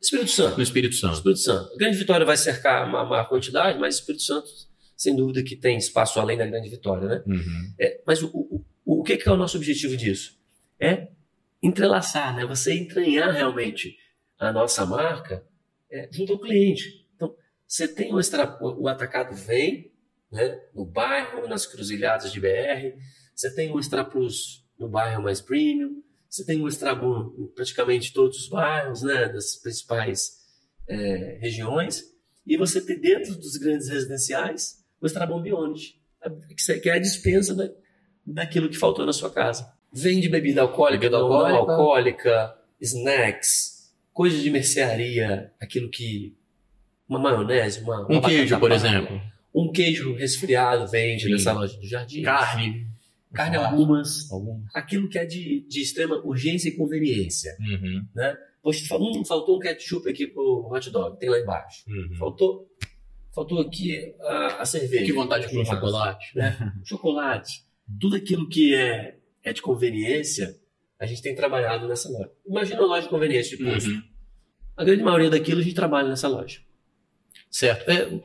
Espírito 0.00 0.30
Santo. 0.30 0.56
no 0.56 0.62
Espírito 0.62 0.94
Santo. 0.94 1.14
Espírito 1.14 1.40
Santo. 1.40 1.76
Grande 1.76 1.96
Vitória 1.96 2.26
vai 2.26 2.36
cercar 2.36 2.86
uma 2.86 3.04
maior 3.04 3.28
quantidade, 3.28 3.78
mas 3.78 3.96
Espírito 3.96 4.22
Santo, 4.22 4.48
sem 4.96 5.16
dúvida, 5.16 5.42
que 5.42 5.56
tem 5.56 5.76
espaço 5.76 6.20
além 6.20 6.36
da 6.36 6.46
Grande 6.46 6.68
Vitória, 6.68 7.08
né? 7.08 7.22
Uhum. 7.26 7.74
É, 7.80 8.00
mas 8.06 8.22
o, 8.22 8.28
o, 8.28 8.64
o, 8.84 9.00
o 9.00 9.02
que, 9.02 9.16
que 9.16 9.28
é 9.28 9.32
o 9.32 9.36
nosso 9.36 9.56
objetivo 9.56 9.96
disso? 9.96 10.38
É 10.78 11.08
entrelaçar, 11.64 12.36
né? 12.36 12.44
Você 12.44 12.74
entranhar 12.74 13.32
realmente 13.32 13.96
a 14.38 14.52
nossa 14.52 14.84
marca 14.84 15.44
é, 15.90 16.08
junto 16.12 16.34
ao 16.34 16.38
cliente. 16.38 17.08
Então, 17.14 17.34
você 17.66 17.88
tem 17.88 18.12
o, 18.12 18.20
extra, 18.20 18.58
o, 18.60 18.86
atacado 18.86 19.34
vem, 19.34 19.90
né? 20.30 20.60
No 20.74 20.84
bairro, 20.84 21.48
nas 21.48 21.66
cruzilhadas 21.66 22.30
de 22.30 22.40
BR. 22.40 22.98
Você 23.34 23.54
tem 23.54 23.72
o 23.72 23.80
Extra 23.80 24.04
Plus 24.04 24.64
no 24.78 24.88
bairro 24.88 25.22
mais 25.22 25.40
premium. 25.40 26.02
Você 26.28 26.44
tem 26.44 26.60
o 26.60 26.68
Extra 26.68 26.94
Boom 26.94 27.34
em 27.38 27.46
praticamente 27.54 28.12
todos 28.12 28.38
os 28.38 28.48
bairros, 28.48 29.02
né? 29.02 29.28
Das 29.28 29.56
principais 29.56 30.44
é, 30.86 31.38
regiões. 31.40 32.02
E 32.46 32.56
você 32.58 32.80
tem 32.80 33.00
dentro 33.00 33.34
dos 33.36 33.56
grandes 33.56 33.88
residenciais 33.88 34.84
o 35.00 35.06
Extra 35.06 35.26
Bom 35.26 35.40
Beyond, 35.40 35.98
que 36.82 36.90
é 36.90 36.92
a 36.92 36.98
dispensa 36.98 37.54
da, 37.54 37.70
daquilo 38.26 38.68
que 38.68 38.76
faltou 38.76 39.06
na 39.06 39.12
sua 39.12 39.30
casa. 39.30 39.73
Vende 39.94 40.28
bebida 40.28 40.62
alcoólica, 40.62 41.02
Bebida 41.02 41.18
não 41.18 41.32
alcoólica. 41.32 41.72
alcoólica, 41.72 42.54
snacks, 42.80 43.92
coisas 44.12 44.42
de 44.42 44.50
mercearia, 44.50 45.52
aquilo 45.60 45.88
que. 45.88 46.36
Uma 47.08 47.18
maionese, 47.18 47.80
uma. 47.82 48.02
Um 48.10 48.18
uma 48.18 48.28
queijo, 48.28 48.58
por 48.58 48.72
exemplo. 48.72 49.20
Um 49.54 49.70
queijo 49.70 50.14
resfriado 50.14 50.86
vende 50.88 51.24
Sim. 51.24 51.30
nessa 51.32 51.52
loja 51.52 51.78
do 51.78 51.86
jardim. 51.86 52.22
Carne. 52.22 52.86
Carne 53.32 53.56
Churrasco. 53.56 53.76
algumas. 53.80 54.32
Algum. 54.32 54.62
Aquilo 54.74 55.08
que 55.08 55.18
é 55.18 55.24
de, 55.24 55.66
de 55.68 55.80
extrema 55.80 56.16
urgência 56.24 56.68
e 56.68 56.72
conveniência. 56.72 57.56
Uhum. 57.60 58.04
Poxa, 58.62 58.86
fala, 58.86 59.04
hum, 59.04 59.24
faltou 59.24 59.56
um 59.56 59.60
ketchup 59.60 60.08
aqui 60.08 60.26
pro 60.26 60.68
hot 60.72 60.90
dog, 60.90 61.18
tem 61.18 61.28
lá 61.28 61.38
embaixo. 61.38 61.84
Uhum. 61.86 62.16
Faltou, 62.16 62.66
faltou 63.34 63.60
aqui 63.60 64.14
a, 64.22 64.62
a 64.62 64.64
cerveja. 64.64 65.04
Que 65.04 65.12
vontade 65.12 65.44
de 65.46 65.50
comer 65.52 65.66
chocolate. 65.66 66.36
né? 66.36 66.72
chocolate, 66.84 67.62
tudo 68.00 68.16
aquilo 68.16 68.48
que 68.48 68.74
é, 68.74 69.18
é 69.44 69.52
de 69.52 69.60
conveniência, 69.60 70.56
a 70.98 71.06
gente 71.06 71.22
tem 71.22 71.34
trabalhado 71.34 71.86
nessa 71.86 72.08
loja. 72.08 72.30
Imagina 72.46 72.80
uma 72.80 72.88
loja 72.88 73.02
de 73.02 73.08
conveniência 73.08 73.56
de 73.56 73.64
posto. 73.64 73.90
Uhum. 73.90 74.02
A 74.76 74.84
grande 74.84 75.02
maioria 75.02 75.30
daquilo 75.30 75.60
a 75.60 75.62
gente 75.62 75.74
trabalha 75.74 76.08
nessa 76.08 76.26
loja. 76.26 76.60
Certo. 77.50 77.88
É, 77.88 78.20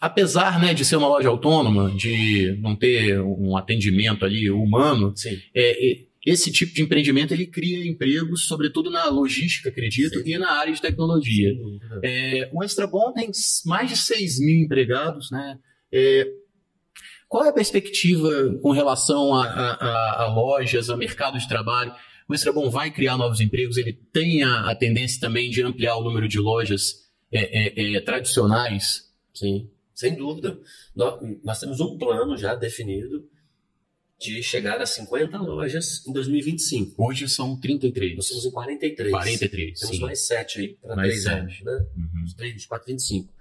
apesar 0.00 0.60
né, 0.60 0.74
de 0.74 0.84
ser 0.84 0.96
uma 0.96 1.08
loja 1.08 1.28
autônoma, 1.28 1.90
de 1.90 2.56
não 2.60 2.76
ter 2.76 3.20
um 3.20 3.56
atendimento 3.56 4.24
ali 4.24 4.50
humano, 4.50 5.14
é, 5.54 5.90
é, 5.90 6.04
esse 6.24 6.52
tipo 6.52 6.72
de 6.72 6.82
empreendimento 6.82 7.32
ele 7.32 7.46
cria 7.46 7.84
empregos, 7.86 8.46
sobretudo 8.46 8.90
na 8.90 9.08
logística, 9.08 9.70
acredito, 9.70 10.20
Sim. 10.20 10.30
e 10.30 10.38
na 10.38 10.52
área 10.52 10.72
de 10.72 10.80
tecnologia. 10.80 11.52
É, 12.02 12.48
o 12.52 12.62
Extra 12.62 12.86
Bom 12.86 13.12
tem 13.12 13.30
mais 13.64 13.90
de 13.90 13.96
6 13.96 14.38
mil 14.38 14.64
empregados, 14.64 15.30
né? 15.30 15.58
Qual 17.32 17.46
é 17.46 17.48
a 17.48 17.52
perspectiva 17.52 18.28
com 18.60 18.72
relação 18.72 19.34
a, 19.34 19.46
a- 19.46 20.24
a- 20.24 20.34
lojas, 20.34 20.90
a 20.90 20.96
mercado 20.98 21.38
de 21.38 21.48
trabalho? 21.48 21.94
O 22.28 22.34
Extra 22.34 22.52
Bom 22.52 22.68
vai 22.68 22.90
criar 22.90 23.16
novos 23.16 23.40
empregos? 23.40 23.78
Ele 23.78 23.94
tem 24.12 24.42
a, 24.42 24.70
a 24.70 24.74
tendência 24.74 25.18
também 25.18 25.48
de 25.48 25.62
ampliar 25.62 25.96
o 25.96 26.04
número 26.04 26.28
de 26.28 26.38
lojas 26.38 27.10
é, 27.32 27.92
é, 27.92 27.94
é, 27.96 28.00
tradicionais? 28.02 29.10
Sim, 29.32 29.70
sem 29.94 30.14
dúvida. 30.14 30.60
Nós, 30.94 31.20
nós 31.42 31.58
temos 31.58 31.80
um 31.80 31.96
plano 31.96 32.36
já 32.36 32.54
definido 32.54 33.26
de 34.20 34.42
chegar 34.42 34.78
a 34.82 34.84
50 34.84 35.38
lojas 35.38 36.06
em 36.06 36.12
2025. 36.12 37.02
Hoje 37.02 37.26
são 37.30 37.58
33. 37.58 38.14
Nós 38.14 38.26
estamos 38.26 38.44
em 38.44 38.50
43. 38.50 39.10
43, 39.10 39.80
Temos 39.80 39.96
sim. 39.96 40.02
mais 40.02 40.26
7 40.26 40.60
aí 40.60 40.68
para 40.82 40.96
Mais 40.96 41.08
3 41.08 41.22
sete. 41.22 41.34
anos, 41.40 41.60
né? 41.62 41.86
Uhum. 41.96 42.24
Uns 42.24 42.34
3, 42.34 42.66
4, 42.66 42.86
25. 42.92 43.32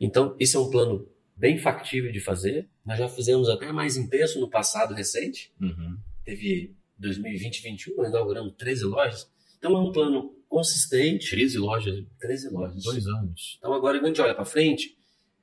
Então, 0.00 0.36
esse 0.38 0.54
é 0.56 0.58
um 0.60 0.70
plano 0.70 1.04
bem 1.36 1.58
factível 1.58 2.12
de 2.12 2.20
fazer. 2.20 2.68
Nós 2.84 2.98
já 2.98 3.08
fizemos 3.08 3.48
até 3.48 3.72
mais 3.72 3.96
intenso 3.96 4.40
no 4.40 4.48
passado 4.48 4.94
recente. 4.94 5.52
Uhum. 5.60 5.98
Teve 6.24 6.74
2020 6.98 7.62
2021, 7.62 7.96
nós 7.96 8.08
inauguramos 8.08 8.54
13 8.56 8.84
lojas. 8.84 9.30
Então, 9.58 9.76
é 9.76 9.80
um 9.80 9.92
plano 9.92 10.34
consistente. 10.48 11.30
13 11.30 11.58
lojas, 11.58 12.04
13 12.20 12.50
lojas. 12.50 12.82
dois 12.82 13.06
anos. 13.06 13.56
Então, 13.58 13.72
agora, 13.72 13.98
quando 13.98 14.04
a 14.04 14.08
gente 14.08 14.20
olha 14.20 14.34
para 14.34 14.44
frente, 14.44 14.96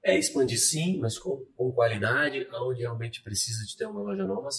é 0.03 0.17
expandir 0.17 0.59
sim, 0.59 0.97
mas 0.99 1.17
com, 1.17 1.45
com 1.55 1.71
qualidade, 1.71 2.47
onde 2.53 2.81
realmente 2.81 3.21
precisa 3.21 3.65
de 3.65 3.75
ter 3.75 3.85
uma 3.85 4.01
loja 4.01 4.25
nova, 4.25 4.49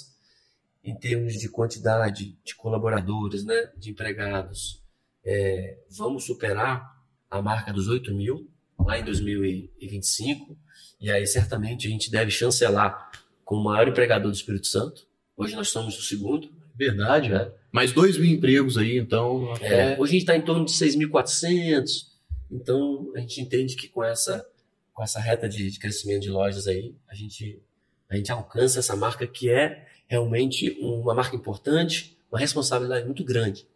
em 0.85 0.97
termos 0.97 1.35
de 1.35 1.49
quantidade 1.49 2.37
de 2.45 2.55
colaboradores, 2.55 3.45
né, 3.45 3.73
de 3.77 3.91
empregados. 3.91 4.83
É, 5.25 5.79
vamos 5.91 6.25
superar 6.25 7.01
a 7.31 7.41
marca 7.41 7.73
dos 7.73 7.89
8 7.89 8.13
mil 8.15 8.52
lá 8.85 8.99
em 8.99 9.05
2025, 9.05 10.57
e 11.01 11.11
aí 11.11 11.27
certamente 11.27 11.87
a 11.87 11.91
gente 11.91 12.11
deve 12.11 12.31
chancelar 12.31 13.11
com 13.45 13.57
o 13.57 13.65
maior 13.65 13.89
empregador 13.89 14.31
do 14.31 14.35
Espírito 14.35 14.67
Santo. 14.67 15.07
Hoje 15.37 15.55
nós 15.55 15.69
somos 15.69 15.99
o 15.99 16.03
segundo. 16.03 16.49
Verdade, 16.75 17.29
né? 17.29 17.51
Mais 17.71 17.93
2 17.93 18.19
mil 18.19 18.31
empregos 18.31 18.79
aí, 18.79 18.99
então. 18.99 19.53
É, 19.61 19.95
hoje 19.99 20.11
a 20.11 20.13
gente 20.13 20.23
está 20.23 20.37
em 20.37 20.43
torno 20.43 20.65
de 20.65 20.73
6.400, 20.73 22.07
então 22.51 23.11
a 23.15 23.21
gente 23.21 23.41
entende 23.41 23.77
que 23.77 23.89
com 23.89 24.03
essa, 24.03 24.47
com 24.93 25.03
essa 25.03 25.21
reta 25.21 25.49
de, 25.49 25.71
de 25.71 25.79
crescimento 25.79 26.23
de 26.23 26.31
lojas 26.31 26.67
aí, 26.67 26.95
a 27.09 27.15
gente, 27.15 27.61
a 28.09 28.17
gente 28.17 28.31
alcança 28.31 28.79
essa 28.79 28.97
marca 28.97 29.27
que 29.27 29.51
é 29.51 29.87
realmente 30.07 30.77
uma 30.81 31.15
marca 31.15 31.35
importante, 31.35 32.17
uma 32.31 32.39
responsabilidade 32.39 33.07
muito 33.07 33.25
grande. 33.25 33.67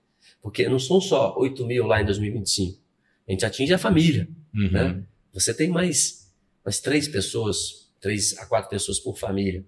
Porque 0.43 0.69
não 0.69 0.79
são 0.79 1.01
só 1.01 1.35
8 1.39 1.67
mil 1.67 1.87
lá 1.87 2.01
em 2.01 2.05
2025, 2.05 2.79
a 3.27 3.33
gente 3.33 3.45
atinge 3.45 3.75
a 3.75 3.79
família. 3.79 4.29
Uhum. 4.57 4.71
né? 4.71 5.07
Você 5.33 5.53
tem 5.53 5.69
mais, 5.69 6.33
mais 6.65 6.81
três 6.81 7.07
pessoas, 7.07 7.93
três 8.01 8.37
a 8.39 8.47
quatro 8.47 8.71
pessoas 8.71 8.99
por 8.99 9.19
família. 9.19 9.65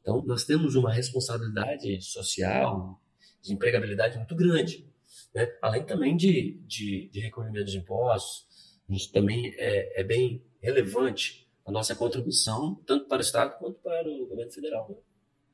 Então, 0.00 0.22
nós 0.26 0.44
temos 0.44 0.74
uma 0.74 0.92
responsabilidade 0.92 2.02
social, 2.02 3.00
de 3.40 3.52
empregabilidade 3.52 4.18
muito 4.18 4.34
grande. 4.34 4.86
Né? 5.34 5.50
Além 5.62 5.84
também 5.84 6.16
de, 6.16 6.60
de, 6.66 7.08
de 7.10 7.20
recolhimento 7.20 7.70
de 7.70 7.78
impostos, 7.78 8.46
a 8.88 8.92
gente 8.92 9.12
também 9.12 9.54
é, 9.56 10.00
é 10.00 10.04
bem 10.04 10.42
relevante 10.60 11.48
a 11.64 11.72
nossa 11.72 11.94
contribuição, 11.94 12.74
tanto 12.86 13.06
para 13.06 13.18
o 13.18 13.20
Estado 13.22 13.58
quanto 13.58 13.78
para 13.80 14.06
o 14.08 14.26
governo 14.26 14.52
federal. 14.52 14.88
né? 14.90 14.96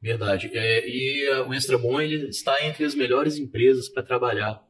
Verdade. 0.02 0.50
É, 0.52 0.88
e 0.88 1.30
uh, 1.30 1.48
o 1.48 1.54
Extra 1.54 1.76
Bom 1.76 2.00
ele 2.00 2.28
está 2.28 2.64
entre 2.64 2.84
as 2.84 2.94
melhores 2.94 3.36
empresas 3.36 3.88
para 3.88 4.02
trabalhar. 4.02 4.66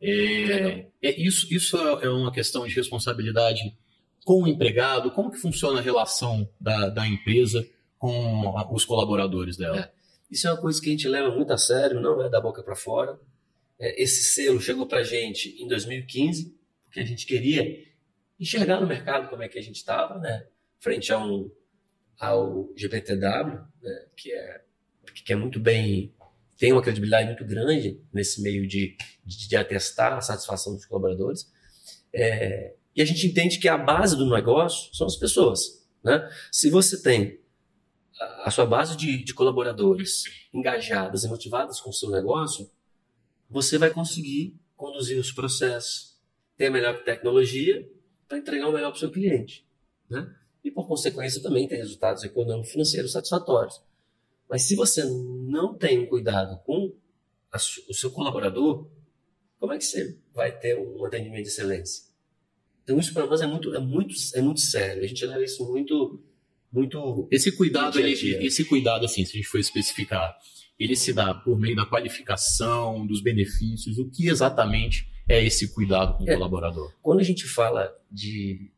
É, 0.00 0.86
é, 1.02 1.20
isso 1.20 1.52
isso 1.52 1.76
é 1.76 2.06
é 2.06 2.08
uma 2.08 2.32
questão 2.32 2.66
de 2.66 2.74
responsabilidade 2.74 3.76
com 4.24 4.42
o 4.42 4.48
empregado. 4.48 5.10
Como 5.10 5.30
que 5.30 5.38
funciona 5.38 5.80
a 5.80 5.82
relação 5.82 6.48
da, 6.60 6.88
da 6.88 7.06
empresa 7.06 7.66
com 7.98 8.54
os 8.72 8.84
colaboradores 8.84 9.56
dela? 9.56 9.92
Isso 10.30 10.46
é 10.46 10.52
uma 10.52 10.60
coisa 10.60 10.80
que 10.80 10.88
a 10.88 10.92
gente 10.92 11.08
leva 11.08 11.34
muito 11.34 11.52
a 11.52 11.58
sério, 11.58 12.00
não 12.00 12.22
é 12.22 12.28
da 12.28 12.40
boca 12.40 12.62
para 12.62 12.76
fora. 12.76 13.18
É, 13.78 14.02
Esse 14.02 14.24
selo 14.24 14.60
chegou 14.60 14.86
para 14.86 14.98
a 14.98 15.04
gente 15.04 15.60
em 15.62 15.66
2015, 15.66 16.54
porque 16.84 17.00
a 17.00 17.04
gente 17.04 17.26
queria 17.26 17.86
enxergar 18.38 18.80
no 18.80 18.86
mercado 18.86 19.28
como 19.28 19.42
é 19.42 19.48
que 19.48 19.58
a 19.58 19.62
gente 19.62 19.76
estava, 19.76 20.18
né? 20.18 20.46
Frente 20.78 21.12
a 21.12 21.18
um, 21.18 21.50
ao 22.18 22.68
GPTW, 22.76 23.60
né? 23.82 24.06
que, 24.16 24.32
é, 24.32 24.60
que 25.24 25.32
é 25.32 25.36
muito 25.36 25.58
bem, 25.58 26.12
tem 26.58 26.72
uma 26.72 26.82
credibilidade 26.82 27.28
muito 27.28 27.44
grande 27.44 28.00
nesse 28.12 28.42
meio 28.42 28.66
de, 28.66 28.96
de, 29.24 29.48
de 29.48 29.56
atestar 29.56 30.12
a 30.12 30.20
satisfação 30.20 30.74
dos 30.74 30.84
colaboradores. 30.84 31.50
É, 32.12 32.74
e 32.96 33.00
a 33.00 33.04
gente 33.04 33.26
entende 33.26 33.58
que 33.58 33.68
a 33.68 33.78
base 33.78 34.16
do 34.16 34.28
negócio 34.28 34.92
são 34.94 35.06
as 35.06 35.16
pessoas. 35.16 35.86
Né? 36.02 36.28
Se 36.50 36.68
você 36.68 37.00
tem 37.00 37.40
a- 38.44 38.50
sua 38.50 38.66
base 38.66 38.96
de, 38.96 39.22
de 39.22 39.32
colaboradores 39.32 40.24
engajadas 40.52 41.22
e 41.22 41.28
motivadas 41.28 41.80
com 41.80 41.90
o 41.90 41.92
seu 41.92 42.10
negócio, 42.10 42.68
você 43.48 43.78
vai 43.78 43.90
conseguir 43.90 44.58
conduzir 44.76 45.18
os 45.18 45.30
processos, 45.30 46.18
ter 46.56 46.66
a 46.66 46.70
melhor 46.70 47.04
tecnologia 47.04 47.88
para 48.26 48.38
entregar 48.38 48.68
o 48.68 48.72
melhor 48.72 48.90
para 48.90 48.96
o 48.96 49.00
seu 49.00 49.10
cliente. 49.12 49.64
Né? 50.10 50.28
E, 50.64 50.70
por 50.72 50.88
consequência, 50.88 51.40
também 51.40 51.68
ter 51.68 51.76
resultados 51.76 52.24
econômicos 52.24 52.72
financeiros 52.72 53.12
satisfatórios. 53.12 53.80
Mas 54.48 54.62
se 54.62 54.74
você 54.74 55.04
não 55.04 55.74
tem 55.74 55.98
um 55.98 56.06
cuidado 56.06 56.58
com 56.64 56.94
a 57.52 57.56
o 57.88 57.94
seu 57.94 58.10
colaborador, 58.10 58.88
como 59.58 59.72
é 59.72 59.78
que 59.78 59.84
você 59.84 60.16
vai 60.34 60.56
ter 60.56 60.78
um 60.78 61.04
atendimento 61.04 61.42
de 61.42 61.48
excelência? 61.48 62.04
Então, 62.84 62.98
isso 62.98 63.12
para 63.12 63.26
nós 63.26 63.40
é 63.40 63.46
muito, 63.46 63.74
é, 63.74 63.78
muito, 63.78 64.14
é 64.34 64.40
muito 64.40 64.60
sério. 64.60 65.02
A 65.02 65.06
gente 65.06 65.24
leva 65.26 65.44
isso 65.44 65.66
muito, 65.70 66.22
muito 66.72 67.28
Esse 67.30 67.52
cuidado, 67.52 67.98
ele- 67.98 68.46
esse 68.46 68.64
cuidado, 68.64 69.04
assim, 69.04 69.24
se 69.24 69.32
a 69.32 69.36
gente 69.36 69.48
for 69.48 69.58
especificar, 69.58 70.38
ele 70.78 70.96
se 70.96 71.12
dá 71.12 71.34
por 71.34 71.58
meio 71.58 71.76
da 71.76 71.84
qualificação, 71.84 73.06
dos 73.06 73.20
benefícios, 73.20 73.98
o 73.98 74.08
que 74.08 74.28
exatamente 74.28 75.06
é 75.28 75.44
esse 75.44 75.74
cuidado 75.74 76.16
com 76.16 76.24
o 76.24 76.30
É. 76.30 76.34
colaborador? 76.34 76.94
Quando 77.02 77.20
a 77.20 77.24
gente 77.24 77.46
fala 77.46 77.94
de, 78.10 78.70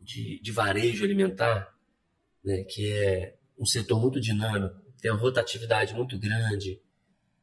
de, 0.00 0.40
de 0.40 0.52
varejo 0.52 1.04
alimentar, 1.04 1.74
né, 2.44 2.62
que 2.64 2.90
é 2.90 3.34
um 3.58 3.66
setor 3.66 4.00
muito 4.00 4.20
dinâmico, 4.20 4.74
tem 5.00 5.10
uma 5.10 5.20
rotatividade 5.20 5.94
muito 5.94 6.18
grande, 6.18 6.80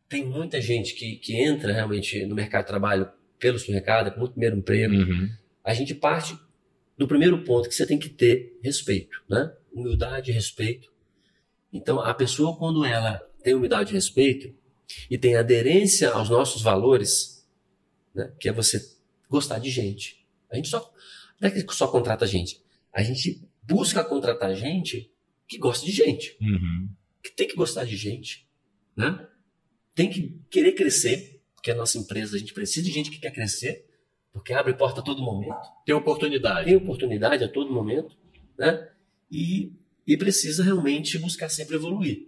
tem 0.08 0.26
muita 0.26 0.62
gente 0.62 0.94
que, 0.94 1.16
que 1.18 1.36
entra 1.36 1.74
realmente 1.74 2.26
no 2.26 2.36
mercado 2.36 2.64
de 2.64 2.68
trabalho 2.68 3.10
pelo 3.40 3.58
supermercado, 3.60 4.12
com 4.12 4.20
muito 4.20 4.34
primeiro 4.34 4.58
emprego, 4.58 4.94
Uhum. 4.94 5.30
a 5.64 5.74
gente 5.74 5.94
parte 5.94 6.38
do 6.98 7.08
primeiro 7.08 7.44
ponto 7.44 7.68
que 7.68 7.76
você 7.76 7.86
tem 7.86 8.00
que 8.00 8.10
ter 8.10 8.58
respeito, 8.64 9.22
né? 9.30 9.52
Humildade 9.74 10.32
e 10.32 10.34
respeito. 10.34 10.90
Então, 11.74 12.00
a 12.00 12.14
pessoa 12.14 12.56
quando 12.56 12.86
ela 12.86 13.18
tem 13.44 13.54
humildade 13.54 13.92
e 13.92 13.94
respeito 13.94 14.56
e 15.10 15.18
tem 15.18 15.36
aderência 15.36 16.10
aos 16.12 16.30
nossos 16.30 16.62
valores, 16.62 17.46
né? 18.14 18.32
Que 18.40 18.48
é 18.48 18.54
você 18.54 18.96
gostar 19.30 19.60
de 19.60 19.70
gente. 19.70 20.26
A 20.50 20.56
gente 20.56 20.70
só 20.70 20.94
não 21.42 21.50
é 21.50 21.52
que 21.52 21.74
só 21.74 21.88
contrata 21.88 22.26
gente. 22.26 22.62
A 22.94 23.04
gente 23.04 23.42
busca 23.64 24.04
contratar 24.04 24.56
gente 24.56 25.12
que 25.48 25.58
gosta 25.58 25.86
de 25.86 25.92
gente, 25.92 26.36
Uhum. 26.42 26.90
que 27.24 27.32
tem 27.32 27.48
que 27.48 27.56
gostar 27.56 27.86
de 27.86 27.96
gente, 27.96 28.48
né? 28.96 29.28
Tem 29.94 30.10
que 30.10 30.40
querer 30.50 30.74
crescer, 30.74 31.42
porque 31.56 31.72
a 31.72 31.76
nossa 31.76 31.98
empresa 31.98 32.36
a 32.36 32.40
gente 32.40 32.54
precisa 32.54 32.86
de 32.86 32.92
gente 32.92 33.10
que 33.12 33.20
quer 33.20 33.32
crescer, 33.32 33.86
porque 34.34 34.52
abre 34.54 34.74
porta 34.74 35.00
a 35.00 35.04
todo 35.04 35.22
momento 35.22 35.56
Tem 35.86 35.96
oportunidade. 35.96 36.66
tem 36.66 36.76
oportunidade 36.76 37.44
a 37.44 37.48
todo 37.48 37.72
momento, 37.72 38.16
né? 38.58 38.90
E, 39.32 39.72
e 40.06 40.18
precisa 40.18 40.64
realmente 40.64 41.18
buscar 41.18 41.50
sempre 41.50 41.76
evoluir. 41.76 42.28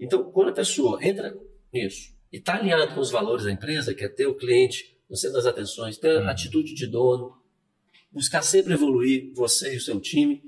Então, 0.00 0.30
quando 0.32 0.48
a 0.48 0.52
pessoa 0.52 1.02
entra 1.04 1.36
nisso 1.72 2.12
e 2.32 2.36
está 2.38 2.56
alinhado 2.56 2.94
com 2.94 3.00
os 3.00 3.10
valores 3.10 3.44
da 3.44 3.52
empresa, 3.52 3.94
que 3.94 4.04
é 4.04 4.08
ter 4.08 4.26
o 4.26 4.34
cliente 4.34 4.96
no 5.08 5.16
centro 5.16 5.36
das 5.36 5.46
atenções, 5.46 5.96
ter 5.96 6.16
a 6.18 6.20
Uhum. 6.22 6.28
atitude 6.28 6.74
de 6.74 6.86
dono, 6.86 7.36
buscar 8.12 8.42
sempre 8.42 8.72
evoluir, 8.74 9.32
você 9.34 9.74
e 9.74 9.76
o 9.76 9.80
seu 9.80 9.98
time, 10.00 10.42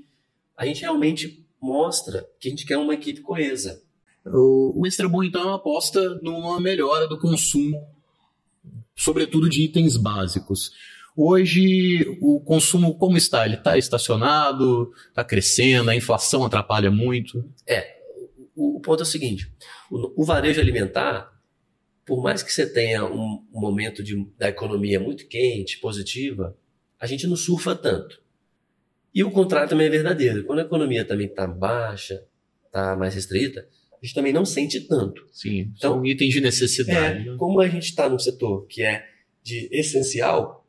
a 0.55 0.65
gente 0.65 0.81
realmente 0.81 1.45
mostra 1.61 2.27
que 2.39 2.47
a 2.47 2.51
gente 2.51 2.65
quer 2.65 2.77
uma 2.77 2.93
equipe 2.93 3.21
coesa. 3.21 3.81
O, 4.25 4.81
o 4.81 4.87
Extra 4.87 5.07
Bom, 5.07 5.23
então, 5.23 5.41
é 5.41 5.45
uma 5.45 5.55
aposta 5.55 6.19
numa 6.21 6.59
melhora 6.59 7.07
do 7.07 7.19
consumo, 7.19 7.87
sobretudo 8.95 9.49
de 9.49 9.63
itens 9.63 9.97
básicos. 9.97 10.71
Hoje, 11.15 12.17
o 12.21 12.39
consumo 12.39 12.97
como 12.97 13.17
está? 13.17 13.45
Ele 13.45 13.55
está 13.55 13.77
estacionado, 13.77 14.91
está 15.09 15.23
crescendo, 15.23 15.89
a 15.89 15.95
inflação 15.95 16.45
atrapalha 16.45 16.89
muito. 16.89 17.43
O, 18.55 18.77
o 18.77 18.79
ponto 18.79 19.01
é 19.01 19.03
o 19.03 19.05
seguinte: 19.05 19.51
o, 19.89 20.21
o 20.21 20.25
varejo 20.25 20.61
alimentar, 20.61 21.31
por 22.05 22.23
mais 22.23 22.41
que 22.41 22.51
você 22.51 22.71
tenha 22.71 23.05
um, 23.05 23.45
um 23.53 23.59
momento 23.59 24.03
de, 24.03 24.25
da 24.37 24.49
economia 24.49 24.99
muito 24.99 25.27
quente, 25.27 25.79
positiva, 25.79 26.55
a 26.99 27.05
gente 27.05 27.27
não 27.27 27.35
surfa 27.35 27.75
tanto. 27.75 28.20
E 29.13 29.23
o 29.23 29.31
contrário 29.31 29.69
também 29.69 29.87
é 29.87 29.89
verdadeiro. 29.89 30.43
Quando 30.45 30.59
a 30.59 30.63
economia 30.63 31.03
também 31.05 31.27
está 31.27 31.45
baixa, 31.45 32.23
está 32.65 32.95
mais 32.95 33.13
restrita, 33.13 33.67
a 34.01 34.05
gente 34.05 34.15
também 34.15 34.33
não 34.33 34.45
sente 34.45 34.81
tanto. 34.81 35.27
Sim, 35.31 35.71
Então- 35.77 35.95
são 35.95 36.05
itens 36.05 36.33
de 36.33 36.41
necessidade. 36.41 37.27
É, 37.27 37.31
né? 37.31 37.37
como 37.37 37.59
a 37.59 37.67
gente 37.67 37.83
está 37.85 38.09
num 38.09 38.17
setor 38.19 38.65
que 38.67 38.81
é 38.81 39.05
de 39.43 39.67
essencial, 39.71 40.65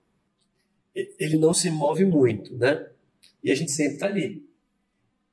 ele 0.95 1.39
não 1.39 1.55
se 1.55 1.71
move 1.71 2.05
muito, 2.05 2.57
né? 2.57 2.87
E 3.43 3.51
a 3.51 3.55
gente 3.55 3.71
sempre 3.71 3.95
está 3.95 4.07
ali. 4.07 4.45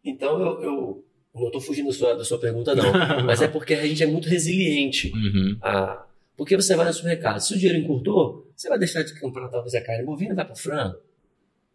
Então 0.03 0.39
eu, 0.39 0.61
eu 0.63 1.05
não 1.33 1.47
estou 1.47 1.61
fugindo 1.61 1.87
da 1.87 1.93
sua, 1.93 2.15
da 2.15 2.23
sua 2.23 2.39
pergunta, 2.39 2.73
não. 2.75 2.91
Mas 3.25 3.41
é 3.41 3.47
porque 3.47 3.73
a 3.73 3.85
gente 3.85 4.03
é 4.03 4.07
muito 4.07 4.27
resiliente. 4.29 5.11
Uhum. 5.13 5.57
A... 5.61 6.05
Porque 6.37 6.55
você 6.55 6.75
vai 6.75 6.85
no 6.85 6.93
supermercado, 6.93 7.39
se 7.41 7.53
o 7.53 7.57
dinheiro 7.57 7.79
encurtou, 7.79 8.49
você 8.55 8.69
vai 8.69 8.79
deixar 8.79 9.03
de 9.03 9.19
comprar 9.19 9.49
talvez 9.49 9.75
a 9.75 9.81
carne 9.81 10.05
bovina 10.05 10.31
e 10.31 10.35
vai 10.35 10.45
para 10.45 10.53
o 10.53 10.57
frango. 10.57 10.95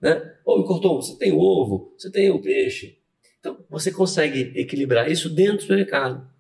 Né? 0.04 0.36
Ou 0.44 0.60
encurtou, 0.60 1.00
você 1.00 1.16
tem 1.16 1.32
o 1.32 1.38
ovo, 1.38 1.94
você 1.96 2.10
tem 2.10 2.30
o 2.30 2.38
peixe. 2.38 2.98
Então 3.40 3.64
você 3.70 3.90
consegue 3.90 4.52
equilibrar 4.54 5.10
isso 5.10 5.30
dentro 5.30 5.56
do 5.56 5.62
supermercado. 5.62 6.30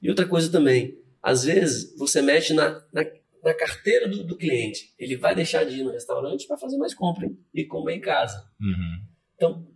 E 0.00 0.08
outra 0.08 0.26
coisa 0.26 0.50
também, 0.50 0.98
às 1.22 1.44
vezes 1.44 1.94
você 1.98 2.22
mexe 2.22 2.54
na, 2.54 2.82
na, 2.90 3.04
na 3.44 3.52
carteira 3.52 4.08
do, 4.08 4.24
do 4.24 4.34
cliente. 4.34 4.94
Ele 4.98 5.14
vai 5.14 5.34
deixar 5.34 5.64
de 5.64 5.80
ir 5.80 5.84
no 5.84 5.92
restaurante 5.92 6.46
para 6.46 6.56
fazer 6.56 6.78
mais 6.78 6.94
compra 6.94 7.26
hein? 7.26 7.38
e 7.52 7.66
comer 7.66 7.96
em 7.96 8.00
casa. 8.00 8.50
Uhum. 8.58 9.04
Então, 9.36 9.68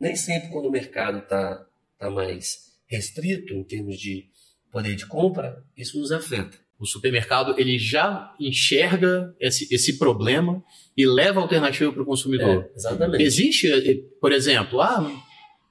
nem 0.00 0.16
sempre 0.16 0.48
quando 0.48 0.66
o 0.66 0.72
mercado 0.72 1.18
está 1.18 1.64
tá 1.96 2.10
mais 2.10 2.76
restrito 2.88 3.54
em 3.54 3.62
termos 3.62 4.00
de 4.00 4.28
poder 4.72 4.96
de 4.96 5.06
compra, 5.06 5.64
isso 5.76 5.96
nos 5.96 6.10
afeta. 6.10 6.58
O 6.80 6.86
supermercado 6.86 7.54
ele 7.60 7.78
já 7.78 8.34
enxerga 8.40 9.34
esse, 9.38 9.72
esse 9.72 9.98
problema 9.98 10.62
e 10.96 11.06
leva 11.06 11.38
a 11.38 11.42
alternativa 11.42 11.92
para 11.92 12.02
o 12.02 12.06
consumidor. 12.06 12.64
É, 12.64 12.70
exatamente. 12.74 13.22
Existe, 13.22 13.70
eh, 13.70 14.02
por 14.20 14.32
exemplo, 14.32 14.80
ah, 14.80 15.12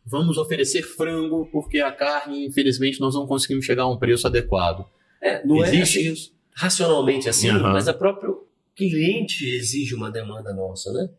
vamos 0.06 0.38
oferecer 0.38 0.84
frango 0.84 1.48
porque 1.52 1.80
a 1.80 1.92
carne, 1.92 2.46
infelizmente, 2.46 3.00
nós 3.00 3.16
não 3.16 3.26
conseguimos 3.26 3.66
chegar 3.66 3.84
a 3.84 3.90
um 3.92 3.98
preço 3.98 4.28
adequado. 4.28 4.86
É, 5.22 5.44
não 5.46 5.64
é 5.64 5.68
Existe 5.70 6.00
assim, 6.00 6.12
isso? 6.14 6.34
racionalmente 6.54 7.28
assim, 7.28 7.50
Aham. 7.50 7.74
mas 7.74 7.88
a 7.88 7.94
próprio 7.94 8.48
cliente 8.76 9.50
exige 9.50 9.96
uma 9.96 10.12
demanda 10.12 10.54
nossa, 10.54 10.94
né? 10.94 11.10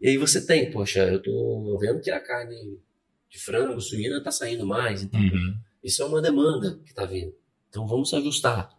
E 0.00 0.08
aí 0.08 0.16
você 0.16 0.46
tem, 0.46 0.70
poxa, 0.70 1.00
eu 1.00 1.20
tô 1.20 1.76
vendo 1.80 2.00
que 2.00 2.10
a 2.10 2.20
carne 2.20 2.78
de 3.28 3.38
frango, 3.38 3.80
suína 3.80 4.18
está 4.18 4.30
saindo 4.30 4.66
mais, 4.66 5.02
então 5.02 5.18
Uhum. 5.20 5.54
isso 5.82 6.02
é 6.02 6.04
uma 6.06 6.20
demanda 6.22 6.78
que 6.84 6.90
está 6.90 7.04
vindo. 7.04 7.34
Então 7.68 7.86
vamos 7.86 8.10
se 8.10 8.16
ajustar. 8.16 8.70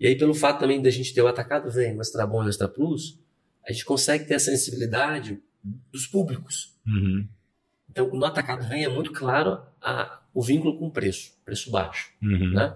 E 0.00 0.06
aí, 0.06 0.16
pelo 0.16 0.32
fato 0.34 0.60
também 0.60 0.80
da 0.80 0.88
gente 0.90 1.12
ter 1.12 1.20
o 1.20 1.28
Atacado 1.28 1.70
Vem, 1.70 1.94
o 1.96 2.00
Extra 2.00 2.26
Bom 2.26 2.42
e 2.42 2.46
o 2.46 2.48
Extra 2.48 2.66
Plus, 2.66 3.20
a 3.68 3.70
gente 3.70 3.84
consegue 3.84 4.24
ter 4.24 4.34
a 4.36 4.38
sensibilidade 4.40 5.38
dos 5.92 6.06
públicos. 6.06 6.74
Uhum. 6.86 7.28
Então, 7.90 8.08
no 8.08 8.24
Atacado 8.24 8.66
Vem 8.66 8.84
é 8.84 8.88
muito 8.88 9.12
claro 9.12 9.60
a- 9.80 10.22
o 10.32 10.42
vínculo 10.42 10.78
com 10.78 10.86
o 10.86 10.90
preço, 10.90 11.32
preço 11.44 11.70
baixo. 11.70 12.12
Uhum. 12.22 12.52
Né? 12.54 12.74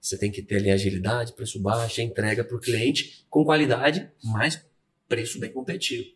Você 0.00 0.16
tem 0.16 0.32
que 0.32 0.40
ter 0.40 0.56
ali 0.56 0.70
agilidade, 0.70 1.34
preço 1.34 1.60
baixo, 1.60 2.00
entrega 2.00 2.42
para 2.42 2.56
o 2.56 2.60
cliente 2.60 3.24
com 3.28 3.44
qualidade, 3.44 4.08
mas 4.24 4.64
preço 5.06 5.38
bem 5.38 5.52
competitivo. 5.52 6.08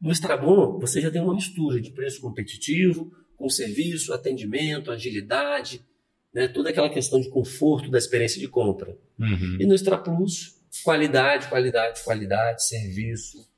No 0.00 0.12
Extra 0.12 0.36
Bom, 0.36 0.78
você 0.78 1.00
já 1.00 1.10
tem 1.10 1.20
uma 1.20 1.34
mistura 1.34 1.80
de 1.80 1.90
preço 1.90 2.20
competitivo, 2.20 3.12
com 3.36 3.48
serviço, 3.48 4.12
atendimento, 4.12 4.90
agilidade, 4.92 5.84
né? 6.32 6.48
toda 6.48 6.70
aquela 6.70 6.88
questão 6.90 7.20
de 7.20 7.28
conforto 7.28 7.90
da 7.90 7.98
experiência 7.98 8.40
de 8.40 8.48
compra. 8.48 8.96
Uhum. 9.18 9.56
E 9.60 9.66
no 9.66 9.74
Extra 9.74 9.98
Plus, 9.98 10.56
qualidade, 10.84 11.48
qualidade, 11.48 12.02
qualidade, 12.02 12.66
serviço, 12.66 13.48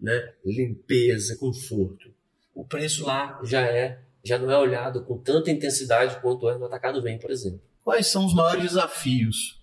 né? 0.00 0.32
limpeza, 0.44 1.36
conforto. 1.36 2.12
O 2.54 2.64
preço 2.64 3.04
lá 3.04 3.40
já 3.44 3.60
é, 3.62 4.00
já 4.24 4.38
não 4.38 4.50
é 4.50 4.56
olhado 4.58 5.04
com 5.04 5.18
tanta 5.18 5.50
intensidade 5.50 6.20
quanto 6.20 6.48
é 6.48 6.56
no 6.56 6.64
Atacado 6.66 7.02
Vem, 7.02 7.18
por 7.18 7.30
exemplo. 7.30 7.60
Quais 7.82 8.06
são 8.06 8.24
os 8.24 8.34
maiores 8.34 8.62
desafios 8.62 9.62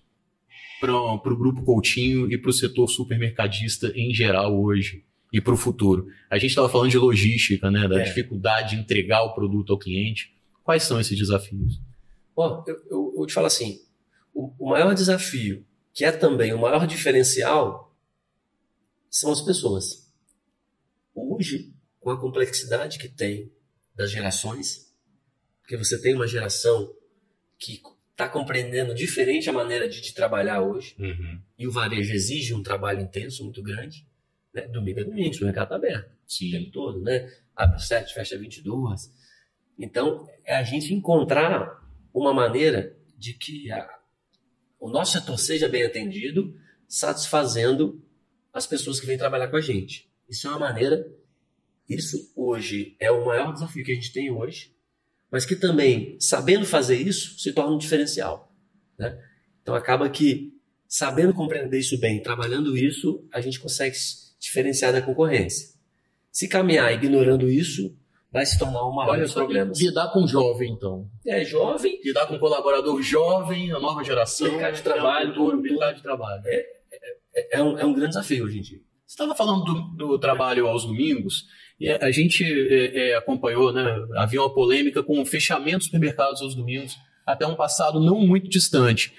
para 0.80 0.92
o 0.94 1.36
Grupo 1.36 1.64
Coutinho 1.64 2.30
e 2.30 2.38
para 2.38 2.50
o 2.50 2.52
setor 2.52 2.86
supermercadista 2.88 3.92
em 3.96 4.14
geral 4.14 4.60
hoje 4.60 5.04
e 5.32 5.40
para 5.40 5.54
o 5.54 5.56
futuro? 5.56 6.06
A 6.30 6.38
gente 6.38 6.50
estava 6.50 6.68
falando 6.68 6.90
de 6.90 6.98
logística, 6.98 7.70
né, 7.70 7.88
da 7.88 8.00
É. 8.00 8.04
dificuldade 8.04 8.76
de 8.76 8.82
entregar 8.82 9.22
o 9.24 9.34
produto 9.34 9.72
ao 9.72 9.78
cliente. 9.78 10.32
Quais 10.62 10.84
são 10.84 11.00
esses 11.00 11.18
desafios? 11.18 11.80
Ó, 12.36 12.64
eu, 12.66 12.76
eu, 12.90 13.14
eu 13.18 13.26
te 13.26 13.32
falar 13.32 13.48
assim, 13.48 13.80
o, 14.32 14.54
o 14.58 14.70
maior 14.70 14.94
desafio, 14.94 15.66
que 15.92 16.04
é 16.04 16.12
também 16.12 16.52
o 16.52 16.60
maior 16.60 16.86
diferencial, 16.86 17.94
são 19.10 19.30
as 19.30 19.42
pessoas. 19.42 20.10
Hoje, 21.14 21.74
com 22.00 22.10
a 22.10 22.20
complexidade 22.20 22.98
que 22.98 23.08
tem 23.08 23.52
das 23.94 24.10
gerações, 24.10 24.90
porque 25.60 25.76
você 25.76 26.00
tem 26.00 26.14
uma 26.14 26.26
geração 26.26 26.94
que 27.58 27.80
está 28.10 28.28
compreendendo 28.28 28.94
diferente 28.94 29.48
a 29.50 29.52
maneira 29.52 29.88
de, 29.88 30.00
de 30.00 30.14
trabalhar 30.14 30.62
hoje, 30.62 30.96
e 31.58 31.66
o 31.66 31.70
varejo 31.70 32.12
exige 32.12 32.54
um 32.54 32.62
trabalho 32.62 33.00
intenso, 33.00 33.44
muito 33.44 33.62
grande, 33.62 34.06
né? 34.54 34.66
domingo 34.68 35.00
é 35.00 35.04
domingo, 35.04 35.36
o 35.36 35.44
mercado 35.44 35.64
está 35.64 35.76
aberto 35.76 36.10
o 36.10 36.32
Sim. 36.32 36.50
tempo 36.50 36.70
todo, 36.70 37.00
né? 37.00 37.30
Abre 37.54 37.80
7, 37.80 38.14
fecha 38.14 38.38
22. 38.38 39.12
Então, 39.78 40.26
é 40.44 40.56
a 40.56 40.62
gente 40.62 40.92
encontrar 40.94 41.81
uma 42.12 42.32
maneira 42.34 42.96
de 43.16 43.34
que 43.34 43.70
a- 43.70 43.98
o 44.78 44.88
nosso 44.88 45.12
setor 45.12 45.38
seja 45.38 45.68
bem 45.68 45.84
atendido, 45.84 46.54
satisfazendo 46.88 48.02
as 48.52 48.66
pessoas 48.66 49.00
que 49.00 49.06
vêm 49.06 49.16
trabalhar 49.16 49.48
com 49.48 49.56
a 49.56 49.60
gente. 49.60 50.10
Isso 50.28 50.46
é 50.46 50.50
uma 50.50 50.58
maneira, 50.58 51.06
isso 51.88 52.32
hoje 52.36 52.96
é 52.98 53.10
o 53.10 53.24
maior 53.24 53.52
desafio 53.52 53.84
que 53.84 53.92
a 53.92 53.94
gente 53.94 54.12
tem 54.12 54.30
hoje, 54.30 54.74
mas 55.30 55.46
que 55.46 55.56
também, 55.56 56.16
sabendo 56.20 56.66
fazer 56.66 56.96
isso, 56.96 57.38
se 57.38 57.52
torna 57.52 57.74
um 57.74 57.78
diferencial. 57.78 58.54
Né? 58.98 59.18
Então, 59.62 59.74
acaba 59.74 60.08
que, 60.10 60.52
sabendo 60.86 61.32
compreender 61.32 61.78
isso 61.78 61.98
bem, 61.98 62.22
trabalhando 62.22 62.76
isso, 62.76 63.26
a 63.32 63.40
gente 63.40 63.58
consegue 63.58 63.94
se 63.96 64.36
diferenciar 64.38 64.92
da 64.92 65.00
concorrência. 65.00 65.72
Se 66.30 66.48
caminhar 66.48 66.92
ignorando 66.92 67.48
isso, 67.48 67.96
vai 68.32 68.46
se 68.46 68.58
tornar 68.58 68.86
um 68.86 68.92
maior 68.92 69.12
Olha 69.12 69.26
só, 69.26 69.40
problemas. 69.40 69.78
lidar 69.78 70.08
com 70.08 70.26
jovem, 70.26 70.72
então. 70.72 71.06
É 71.26 71.44
jovem, 71.44 72.00
Lidar 72.02 72.26
com 72.26 72.38
colaborador 72.38 73.00
jovem, 73.02 73.70
a 73.72 73.78
nova 73.78 74.02
geração. 74.02 74.50
Mercado 74.50 74.74
de 74.74 74.80
é 74.80 74.82
trabalho, 74.82 75.34
tudo. 75.34 75.60
mercado 75.60 75.96
de 75.96 76.02
trabalho. 76.02 76.42
é, 76.46 77.58
é 77.58 77.62
um, 77.62 77.78
é 77.78 77.84
um 77.84 77.92
grande 77.92 78.08
desafio 78.08 78.44
hoje 78.44 78.58
em 78.58 78.62
dia. 78.62 78.80
Você 79.06 79.14
estava 79.14 79.34
falando 79.34 79.64
do, 79.64 79.80
do, 79.96 80.18
trabalho 80.18 80.66
aos 80.66 80.86
domingos, 80.86 81.44
e 81.78 81.90
a 81.90 82.10
gente 82.10 82.42
é, 82.44 83.10
é, 83.10 83.14
acompanhou, 83.16 83.70
né? 83.70 83.84
Havia 84.16 84.40
uma 84.40 84.54
polêmica 84.54 85.02
com 85.02 85.20
o 85.20 85.26
fechamento 85.26 85.78
dos 85.78 85.86
supermercados 85.86 86.40
aos 86.40 86.54
domingos 86.54 86.96
até 87.26 87.46
um 87.46 87.54
passado 87.54 88.00
não 88.00 88.20
muito 88.20 88.48
distante. 88.48 89.12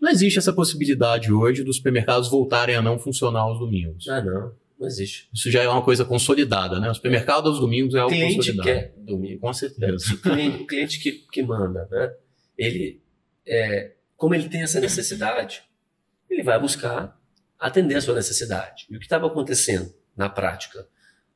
Não 0.00 0.10
existe 0.10 0.38
essa 0.38 0.52
possibilidade 0.52 1.32
hoje 1.32 1.62
dos 1.62 1.76
supermercados 1.76 2.28
voltarem 2.28 2.74
a 2.74 2.82
não 2.82 2.98
funcionar 2.98 3.40
aos 3.40 3.58
domingos. 3.58 4.08
Ah, 4.08 4.20
não. 4.20 4.52
Não 4.78 4.86
existe. 4.86 5.28
Isso 5.32 5.50
já 5.50 5.62
é 5.62 5.68
uma 5.68 5.82
coisa 5.82 6.04
consolidada, 6.04 6.78
né? 6.78 6.90
O 6.90 6.94
supermercado 6.94 7.48
aos 7.48 7.58
domingos 7.58 7.94
é 7.94 7.98
algo 8.00 8.12
cliente 8.14 8.36
consolidado. 8.36 8.68
quer 8.68 8.94
domingo. 8.98 9.40
Com 9.40 9.52
certeza. 9.52 10.14
O 10.14 10.18
cliente, 10.18 10.62
o 10.62 10.66
cliente 10.66 11.00
que, 11.00 11.12
que 11.32 11.42
manda, 11.42 11.88
né? 11.90 12.14
Ele, 12.58 13.02
é, 13.46 13.94
como 14.16 14.34
ele 14.34 14.48
tem 14.48 14.62
essa 14.62 14.78
necessidade, 14.80 15.62
ele 16.28 16.42
vai 16.42 16.58
buscar 16.60 17.18
atender 17.58 17.96
a 17.96 18.00
sua 18.02 18.14
necessidade. 18.14 18.86
E 18.90 18.96
o 18.96 18.98
que 18.98 19.06
estava 19.06 19.26
acontecendo 19.26 19.94
na 20.16 20.28
prática? 20.28 20.86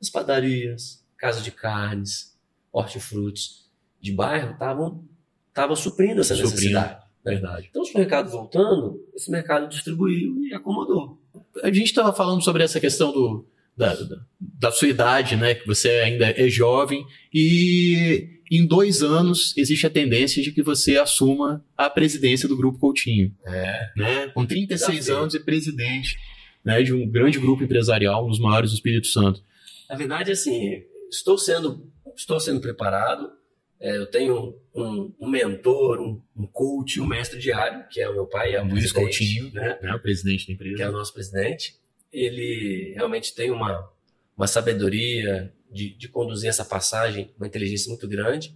As 0.00 0.10
padarias, 0.10 1.04
casa 1.16 1.40
de 1.40 1.50
carnes, 1.50 2.38
hortifrutis 2.72 3.70
de 4.00 4.12
bairro 4.12 4.52
estavam 4.52 5.08
estavam 5.48 5.74
suprindo 5.76 6.20
essa 6.20 6.34
Suprindo. 6.34 6.54
necessidade. 6.54 6.94
né? 7.24 7.32
Verdade. 7.32 7.66
Então, 7.70 7.82
os 7.82 7.92
mercados 7.92 8.32
voltando, 8.32 9.06
esse 9.14 9.30
mercado 9.30 9.68
distribuiu 9.68 10.42
e 10.44 10.54
acomodou. 10.54 11.19
A 11.62 11.68
gente 11.68 11.86
estava 11.86 12.12
falando 12.12 12.42
sobre 12.42 12.62
essa 12.62 12.80
questão 12.80 13.12
do, 13.12 13.46
da, 13.76 13.94
da, 13.94 14.16
da 14.40 14.72
sua 14.72 14.88
idade, 14.88 15.36
né? 15.36 15.54
Que 15.54 15.66
você 15.66 15.88
ainda 15.88 16.26
é 16.26 16.48
jovem 16.48 17.04
e 17.32 18.40
em 18.50 18.66
dois 18.66 19.02
anos 19.02 19.56
existe 19.56 19.86
a 19.86 19.90
tendência 19.90 20.42
de 20.42 20.52
que 20.52 20.62
você 20.62 20.96
assuma 20.96 21.64
a 21.76 21.88
presidência 21.88 22.48
do 22.48 22.56
Grupo 22.56 22.78
Coutinho. 22.78 23.34
É. 23.46 23.90
Né? 23.96 24.28
Com 24.28 24.44
36 24.44 24.98
Desafio. 24.98 25.22
anos 25.22 25.34
e 25.34 25.40
presidente 25.40 26.18
né, 26.64 26.82
de 26.82 26.92
um 26.92 27.08
grande 27.08 27.38
grupo 27.38 27.62
empresarial, 27.62 28.26
um 28.26 28.30
dos 28.30 28.40
maiores 28.40 28.70
do 28.70 28.74
Espírito 28.74 29.06
Santo. 29.06 29.42
Na 29.88 29.96
verdade, 29.96 30.30
assim, 30.30 30.82
estou 31.10 31.38
sendo, 31.38 31.90
estou 32.16 32.38
sendo 32.38 32.60
preparado. 32.60 33.30
É, 33.80 33.96
eu 33.96 34.06
tenho 34.10 34.54
um, 34.74 35.12
um 35.18 35.28
mentor, 35.28 36.00
um, 36.00 36.20
um 36.36 36.46
coach, 36.46 37.00
um 37.00 37.06
mestre 37.06 37.38
diário, 37.38 37.86
que 37.88 38.00
é 38.00 38.08
o 38.08 38.12
meu 38.12 38.26
pai, 38.26 38.54
é 38.54 38.62
o 38.62 38.66
Luiz 38.68 38.92
Coutinho, 38.92 39.50
né? 39.52 39.78
né, 39.80 39.94
o 39.94 40.00
presidente 40.00 40.40
da 40.40 40.46
que 40.46 40.52
é 40.52 40.54
empresa. 40.72 40.90
o 40.90 40.92
nosso 40.92 41.14
presidente. 41.14 41.76
Ele 42.12 42.92
realmente 42.94 43.34
tem 43.34 43.50
uma, 43.50 43.90
uma 44.36 44.46
sabedoria 44.46 45.52
de, 45.70 45.94
de 45.96 46.08
conduzir 46.08 46.48
essa 46.50 46.64
passagem, 46.64 47.32
uma 47.38 47.46
inteligência 47.46 47.88
muito 47.88 48.06
grande. 48.06 48.54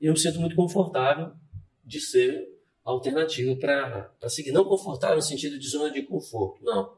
E 0.00 0.06
eu 0.06 0.12
me 0.12 0.18
sinto 0.18 0.38
muito 0.38 0.54
confortável 0.54 1.32
de 1.84 2.00
ser 2.00 2.48
alternativa 2.84 3.56
para 3.56 4.28
seguir. 4.28 4.52
Não 4.52 4.64
confortável 4.64 5.16
no 5.16 5.22
sentido 5.22 5.58
de 5.58 5.68
zona 5.68 5.90
de 5.92 6.02
conforto, 6.02 6.62
não. 6.62 6.96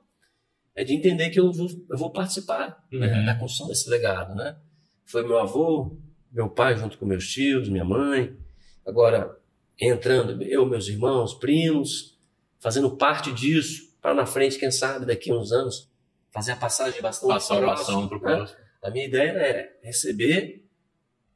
É 0.75 0.83
de 0.85 0.93
entender 0.93 1.31
que 1.31 1.39
eu 1.41 1.53
vou, 1.53 1.69
eu 1.89 1.97
vou 1.97 2.11
participar 2.11 2.85
né, 2.93 3.07
Uhum. 3.07 3.25
da 3.25 3.35
construção 3.37 3.69
desse 3.69 3.89
legado. 3.89 4.35
Né? 4.35 4.57
Foi 5.05 5.23
meu 5.27 5.39
avô, 5.39 5.97
meu 6.35 6.49
pai 6.51 6.77
junto 6.77 6.99
com 6.99 7.07
meus 7.07 7.27
tios, 7.29 7.69
minha 7.69 7.85
mãe. 7.85 8.37
Agora, 8.85 9.39
entrando, 9.81 10.43
eu, 10.43 10.67
meus 10.67 10.89
irmãos, 10.89 11.35
primos, 11.35 12.19
fazendo 12.61 12.97
parte 12.97 13.33
disso, 13.33 13.95
para 14.03 14.15
na 14.15 14.27
frente, 14.27 14.59
quem 14.59 14.71
sabe, 14.71 15.07
daqui 15.07 15.31
a 15.31 15.35
uns 15.35 15.53
anos, 15.53 15.89
fazer 16.33 16.53
a 16.53 16.57
passagem 16.57 16.95
de 16.95 17.03
bastão 17.03 17.29
Passar 17.29 17.61
bastão 17.65 18.09
para 18.09 18.19
o 18.19 18.21
né? 18.21 18.37
próximo. 18.37 18.59
A 18.83 18.91
minha 18.91 19.07
ideia 19.07 19.31
é 19.31 19.71
receber, 19.83 20.65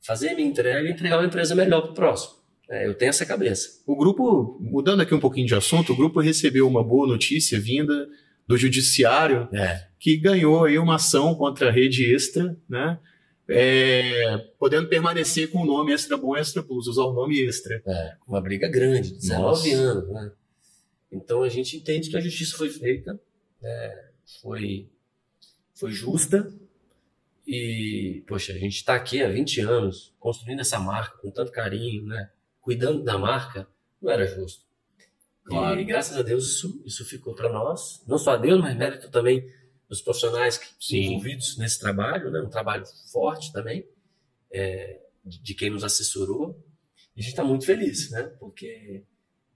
fazer 0.02 0.30
a 0.30 0.34
minha 0.34 0.48
entrega 0.48 0.86
e 0.88 0.92
entregar 0.92 1.18
uma 1.18 1.26
empresa 1.26 1.54
melhor 1.54 1.82
para 1.82 1.90
o 1.92 1.94
próximo. 1.94 2.38
É, 2.68 2.86
eu 2.86 2.94
tenho 2.94 3.08
essa 3.08 3.24
cabeça. 3.24 3.82
O 3.86 3.96
grupo, 3.96 4.58
mudando 4.60 5.00
aqui 5.00 5.14
um 5.14 5.20
pouquinho 5.20 5.46
de 5.46 5.54
assunto, 5.54 5.92
o 5.92 5.96
grupo 5.96 6.20
recebeu 6.20 6.66
uma 6.68 6.84
boa 6.84 7.06
notícia 7.06 7.58
vinda 7.58 8.06
do 8.46 8.58
judiciário 8.58 9.48
É. 9.54 9.86
que 9.98 10.16
ganhou 10.18 10.64
aí 10.64 10.78
uma 10.78 10.96
ação 10.96 11.34
contra 11.34 11.68
a 11.68 11.72
rede 11.72 12.04
Extra, 12.14 12.54
né? 12.68 12.98
É, 13.50 14.36
podendo 14.58 14.88
permanecer 14.88 15.50
com 15.50 15.62
o 15.62 15.66
nome 15.66 15.92
Extra 15.92 16.16
Bom 16.16 16.36
Extra 16.36 16.62
Plus, 16.62 16.86
usar 16.86 17.04
o 17.04 17.12
nome 17.12 17.40
Extra. 17.40 17.82
É, 17.86 18.16
uma 18.26 18.40
briga 18.40 18.68
grande, 18.68 19.14
19 19.14 19.42
Nossa. 19.42 19.68
anos. 19.74 20.08
Né? 20.10 20.32
Então 21.10 21.42
a 21.42 21.48
gente 21.48 21.76
entende 21.76 22.10
que 22.10 22.16
a 22.16 22.20
justiça 22.20 22.56
foi 22.56 22.68
feita, 22.68 23.18
né? 23.60 24.04
foi, 24.42 24.88
foi 25.74 25.90
justa. 25.90 26.52
E, 27.46 28.22
poxa, 28.28 28.52
a 28.52 28.58
gente 28.58 28.76
está 28.76 28.94
aqui 28.94 29.22
há 29.22 29.28
20 29.30 29.62
anos 29.62 30.14
construindo 30.20 30.60
essa 30.60 30.78
marca 30.78 31.16
com 31.16 31.30
tanto 31.30 31.50
carinho, 31.50 32.04
né? 32.04 32.30
cuidando 32.60 33.02
da 33.02 33.16
marca, 33.16 33.66
não 34.02 34.10
era 34.10 34.26
justo. 34.26 34.68
Claro. 35.44 35.80
E 35.80 35.84
graças 35.84 36.14
a 36.18 36.22
Deus 36.22 36.46
isso, 36.46 36.82
isso 36.84 37.04
ficou 37.06 37.34
para 37.34 37.50
nós. 37.50 38.02
Não 38.06 38.18
só 38.18 38.32
a 38.32 38.36
Deus, 38.36 38.60
mas 38.60 38.76
mérito 38.76 39.10
também 39.10 39.50
dos 39.88 40.02
profissionais 40.02 40.58
que 40.58 40.66
Sim. 40.78 40.98
envolvidos 40.98 41.56
nesse 41.56 41.80
trabalho, 41.80 42.30
né? 42.30 42.40
um 42.40 42.50
trabalho 42.50 42.84
forte 43.10 43.52
também, 43.52 43.86
é, 44.52 45.00
de, 45.24 45.54
quem 45.54 45.70
nos 45.70 45.82
assessorou. 45.82 46.62
E 47.16 47.20
a 47.20 47.22
gente 47.22 47.30
está 47.32 47.42
muito 47.42 47.64
feliz, 47.64 48.10
né? 48.10 48.24
porque 48.38 49.02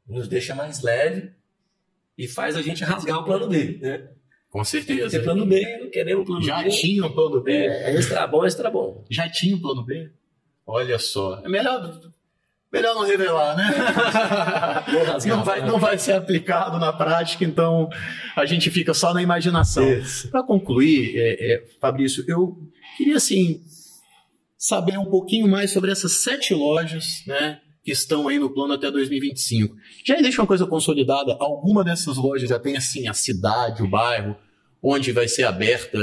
nos 0.07 0.27
deixa 0.27 0.55
mais 0.55 0.83
leve 0.83 1.33
e 2.17 2.27
faz 2.27 2.57
a 2.57 2.63
gente 2.63 2.83
rasgar 2.83 3.19
o 3.19 3.25
plano 3.25 3.49
B. 3.49 3.79
Né? 3.79 4.11
Com 4.49 4.59
Tem 4.59 4.65
certeza. 4.65 5.23
plano 5.23 5.47
B, 5.47 5.79
não 5.79 5.91
queremos 5.91 6.27
plano 6.27 6.43
Já 6.43 6.63
B. 6.63 6.71
tinha 6.71 7.07
o 7.07 7.15
plano 7.15 7.43
B? 7.43 7.53
É, 7.53 7.91
é 7.91 7.95
extra 7.95 8.27
bom, 8.27 8.45
extra 8.45 8.71
bom. 8.71 9.05
Já 9.11 9.29
tinha 9.29 9.57
o 9.57 9.61
plano 9.61 9.85
B? 9.85 10.11
Olha 10.67 10.99
só. 10.99 11.41
É 11.45 11.49
melhor, 11.49 12.01
melhor 12.73 12.95
não 12.95 13.05
revelar, 13.05 13.57
né? 13.57 13.71
Não 15.27 15.45
vai, 15.45 15.67
não 15.67 15.79
vai 15.79 15.99
ser 15.99 16.13
aplicado 16.13 16.79
na 16.79 16.93
prática, 16.93 17.45
então 17.45 17.89
a 18.35 18.47
gente 18.47 18.71
fica 18.71 18.95
só 18.95 19.13
na 19.13 19.23
imaginação. 19.23 19.85
Para 20.31 20.43
concluir, 20.43 21.13
é, 21.17 21.55
é, 21.55 21.65
Fabrício, 21.81 22.25
eu 22.27 22.57
queria 22.97 23.17
assim 23.17 23.61
saber 24.57 24.97
um 24.97 25.05
pouquinho 25.05 25.47
mais 25.49 25.71
sobre 25.71 25.91
essas 25.91 26.23
sete 26.23 26.55
lojas, 26.55 27.23
né, 27.27 27.61
que 27.85 27.91
estão 27.91 28.29
aí 28.29 28.39
no 28.39 28.49
plano 28.49 28.73
até 28.73 28.91
2025. 28.91 29.77
Já 30.05 30.17
deixa 30.17 30.41
uma 30.41 30.47
coisa 30.47 30.67
consolidada. 30.67 31.37
Alguma 31.39 31.85
dessas 31.85 32.17
lojas 32.17 32.49
já 32.49 32.59
tem 32.59 32.77
assim 32.77 33.09
a 33.09 33.13
cidade, 33.13 33.83
o 33.83 33.89
bairro, 33.89 34.37
onde 34.83 35.13
vai 35.13 35.29
ser 35.29 35.45
aberta, 35.45 35.99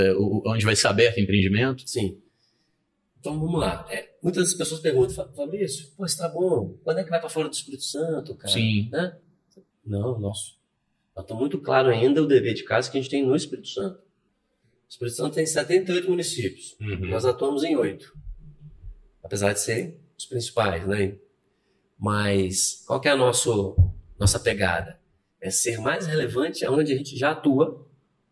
onde 0.45 0.65
vai 0.65 0.75
ser 0.75 0.87
aberto 0.87 1.17
o 1.17 1.21
empreendimento? 1.21 1.83
Sim. 1.85 2.17
Então 3.19 3.37
vamos 3.39 3.59
lá. 3.59 3.85
É, 3.89 4.13
muitas 4.23 4.53
pessoas 4.53 4.79
perguntam, 4.79 5.13
"Fa- 5.15 5.27
Fabrício, 5.33 5.87
pô, 5.97 6.05
isso 6.05 6.17
tá 6.17 6.29
bom. 6.29 6.77
Quando 6.83 6.99
é 6.99 7.03
que 7.03 7.09
vai 7.09 7.19
para 7.19 7.29
fora 7.29 7.49
do 7.49 7.53
Espírito 7.53 7.83
Santo, 7.83 8.33
cara? 8.35 8.53
Sim. 8.53 8.89
Né? 8.91 9.17
Não. 9.85 10.17
Nós 10.19 10.57
estamos 11.17 11.41
muito 11.41 11.57
claro 11.59 11.89
ainda 11.89 12.21
o 12.23 12.27
dever 12.27 12.53
de 12.53 12.63
casa 12.63 12.89
que 12.89 12.97
a 12.97 13.01
gente 13.01 13.09
tem 13.11 13.25
no 13.25 13.35
Espírito 13.35 13.67
Santo. 13.67 13.97
O 13.99 14.89
Espírito 14.89 15.15
Santo 15.17 15.33
tem 15.35 15.45
78 15.45 16.09
municípios. 16.09 16.75
Nós 16.79 17.25
atuamos 17.25 17.63
em 17.63 17.75
oito. 17.75 18.17
Apesar 19.23 19.51
de 19.53 19.59
serem 19.59 19.99
os 20.17 20.25
principais, 20.25 20.87
né? 20.87 21.17
Mas 21.97 22.83
qual 22.87 22.99
que 23.01 23.07
é 23.07 23.11
a 23.11 23.15
nosso, 23.17 23.75
nossa 24.17 24.39
pegada? 24.39 24.99
É 25.41 25.49
ser 25.49 25.79
mais 25.79 26.07
relevante 26.07 26.65
aonde 26.65 26.93
a 26.93 26.97
gente 26.97 27.17
já 27.17 27.31
atua 27.31 27.85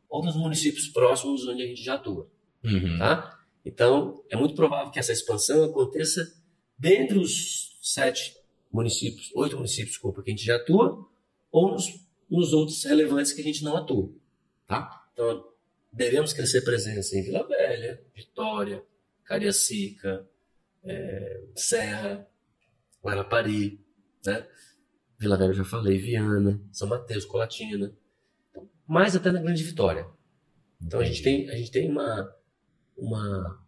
ou 0.09 0.23
nos 0.23 0.35
municípios 0.35 0.87
próximos 0.87 1.45
onde 1.47 1.61
a 1.63 1.67
gente 1.67 1.83
já 1.83 1.95
atua. 1.95 2.29
Uhum. 2.63 2.97
Tá? 2.97 3.36
Então, 3.67 4.23
é 4.29 4.37
muito 4.37 4.55
provável 4.55 4.89
que 4.91 4.97
essa 4.97 5.11
expansão 5.11 5.65
aconteça 5.65 6.25
dentre 6.79 7.17
os 7.17 7.77
sete 7.81 8.33
municípios, 8.71 9.29
oito 9.35 9.57
municípios, 9.57 9.89
desculpa, 9.89 10.23
que 10.23 10.31
a 10.31 10.33
gente 10.33 10.45
já 10.45 10.55
atua, 10.55 11.05
ou 11.51 11.71
nos, 11.71 11.99
nos 12.29 12.53
outros 12.53 12.81
relevantes 12.85 13.33
que 13.33 13.41
a 13.41 13.43
gente 13.43 13.65
não 13.65 13.75
atua. 13.75 14.09
Tá? 14.65 15.09
Então, 15.11 15.45
devemos 15.91 16.31
crescer 16.31 16.61
presença 16.61 17.17
em 17.17 17.23
Vila 17.23 17.45
Velha, 17.45 18.01
Vitória, 18.15 18.81
Cariacica, 19.25 20.25
eh, 20.85 21.43
Serra, 21.53 22.25
Guarapari, 23.03 23.81
né? 24.25 24.47
Vila 25.19 25.35
Velha 25.35 25.53
já 25.53 25.65
falei, 25.65 25.97
Viana, 25.97 26.61
São 26.71 26.87
Mateus, 26.87 27.25
Colatina, 27.25 27.93
então, 28.49 28.69
mais 28.87 29.13
até 29.13 29.29
na 29.29 29.41
Grande 29.41 29.63
Vitória. 29.63 30.07
Então 30.81 31.01
a 31.01 31.03
gente 31.03 31.21
tem, 31.21 31.49
a 31.49 31.55
gente 31.55 31.71
tem 31.71 31.89
uma, 31.89 32.33
uma, 32.97 33.63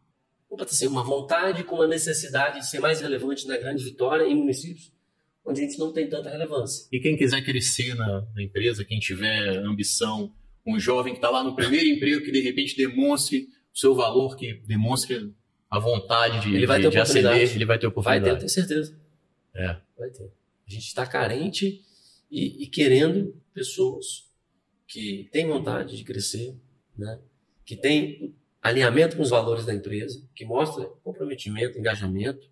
assim, 0.59 0.87
uma 0.87 1.03
vontade 1.03 1.63
com 1.63 1.75
uma 1.75 1.87
necessidade 1.87 2.59
de 2.59 2.69
ser 2.69 2.79
mais 2.79 2.99
relevante 3.01 3.47
na 3.47 3.57
Grande 3.57 3.83
Vitória 3.83 4.25
em 4.25 4.35
municípios 4.35 4.91
onde 5.49 5.61
a 5.61 5.63
gente 5.63 5.79
não 5.79 5.91
tem 5.91 6.07
tanta 6.07 6.29
relevância. 6.29 6.87
E 6.91 6.99
quem 6.99 7.17
quiser 7.17 7.41
crescer 7.43 7.95
na, 7.95 8.21
na 8.35 8.43
empresa, 8.43 8.85
quem 8.85 8.99
tiver 8.99 9.57
ambição, 9.57 10.31
um 10.65 10.79
jovem 10.79 11.13
que 11.13 11.17
está 11.17 11.29
lá 11.29 11.43
no 11.43 11.55
primeiro 11.55 11.87
emprego, 11.87 12.23
que 12.23 12.31
de 12.31 12.41
repente 12.41 12.75
demonstre 12.75 13.47
o 13.73 13.77
seu 13.77 13.95
valor, 13.95 14.35
que 14.35 14.61
demonstre 14.67 15.33
a 15.69 15.79
vontade 15.79 16.41
de, 16.41 16.55
Ele 16.55 16.67
vai 16.67 16.81
ter 16.81 16.89
de 16.89 16.97
oportunidade. 16.97 17.55
ele 17.55 17.65
vai 17.65 17.65
ter 17.65 17.65
Vai 17.65 17.77
ter, 17.79 17.85
eu 17.85 17.89
oportunidade. 17.89 18.37
tenho 18.39 18.49
certeza. 18.49 18.99
É. 19.55 19.77
Vai 19.97 20.09
ter. 20.09 20.31
A 20.67 20.71
gente 20.71 20.85
está 20.85 21.05
carente 21.05 21.81
e, 22.29 22.63
e 22.63 22.67
querendo 22.67 23.35
pessoas 23.53 24.29
que 24.87 25.29
têm 25.31 25.47
vontade 25.47 25.97
de 25.97 26.03
crescer, 26.03 26.55
né? 26.97 27.19
que 27.65 27.75
têm 27.75 28.35
alinhamento 28.62 29.15
com 29.15 29.24
os 29.24 29.30
valores 29.30 29.65
da 29.65 29.74
empresa, 29.74 30.22
que 30.36 30.45
mostra 30.45 30.86
comprometimento, 31.04 31.78
engajamento, 31.78 32.50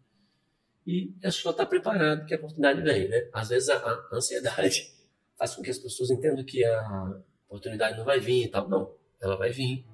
e 0.85 1.13
é 1.21 1.29
só 1.29 1.51
estar 1.51 1.65
preparado 1.65 2.25
que 2.25 2.33
a 2.33 2.37
oportunidade 2.37 2.81
vem. 2.81 3.09
Né? 3.09 3.27
Às 3.33 3.49
vezes 3.49 3.67
a, 3.69 3.75
a 3.75 4.15
ansiedade 4.15 4.93
faz 5.37 5.53
com 5.53 5.61
que 5.61 5.69
as 5.69 5.77
pessoas 5.77 6.09
entendam 6.09 6.43
que 6.45 6.63
a 6.63 7.19
oportunidade 7.49 7.97
não 7.97 8.05
vai 8.05 8.19
vir 8.19 8.45
e 8.45 8.47
tal. 8.47 8.69
Não, 8.69 8.93
ela 9.21 9.35
vai 9.35 9.51
vir. 9.51 9.85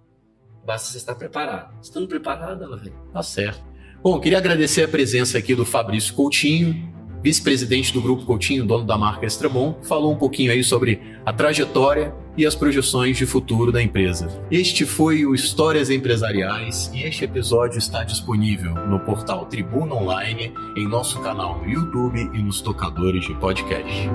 Basta 0.64 0.90
você 0.90 0.98
estar 0.98 1.16
preparado. 1.16 1.82
Estando 1.82 2.08
preparado, 2.08 2.64
ela 2.64 2.78
vem. 2.78 2.94
Tá 3.12 3.24
certo. 3.24 3.64
Bom, 4.04 4.20
queria 4.20 4.38
agradecer 4.38 4.84
a 4.84 4.88
presença 4.88 5.38
aqui 5.38 5.56
do 5.56 5.66
Fabrício 5.66 6.14
Coutinho, 6.14 6.94
vice-presidente 7.24 7.94
do 7.94 8.02
Grupo 8.02 8.26
Coutinho, 8.26 8.66
dono 8.66 8.84
da 8.84 8.98
marca 8.98 9.26
Extra 9.26 9.48
Bom, 9.48 9.74
que 9.74 9.88
falou 9.88 10.12
um 10.12 10.18
pouquinho 10.18 10.52
aí 10.52 10.64
sobre 10.64 11.00
a 11.26 11.32
trajetória 11.32 12.14
e 12.36 12.46
as 12.46 12.56
projeções 12.56 13.18
de 13.18 13.26
futuro 13.26 13.72
da 13.72 13.82
empresa. 13.82 14.28
Este 14.52 14.86
foi 14.86 15.26
o 15.26 15.34
Histórias 15.34 15.90
Empresariais 15.90 16.92
e 16.94 17.04
este 17.04 17.24
episódio 17.24 17.78
está 17.78 18.04
disponível 18.04 18.74
no 18.88 19.00
portal 19.00 19.46
Tribuna 19.46 19.96
Online, 19.96 20.52
em 20.76 20.88
nosso 20.88 21.22
canal 21.22 21.60
no 21.60 21.70
YouTube 21.70 22.20
e 22.34 22.42
nos 22.42 22.60
tocadores 22.62 23.26
de 23.26 23.34
podcast. 23.36 24.10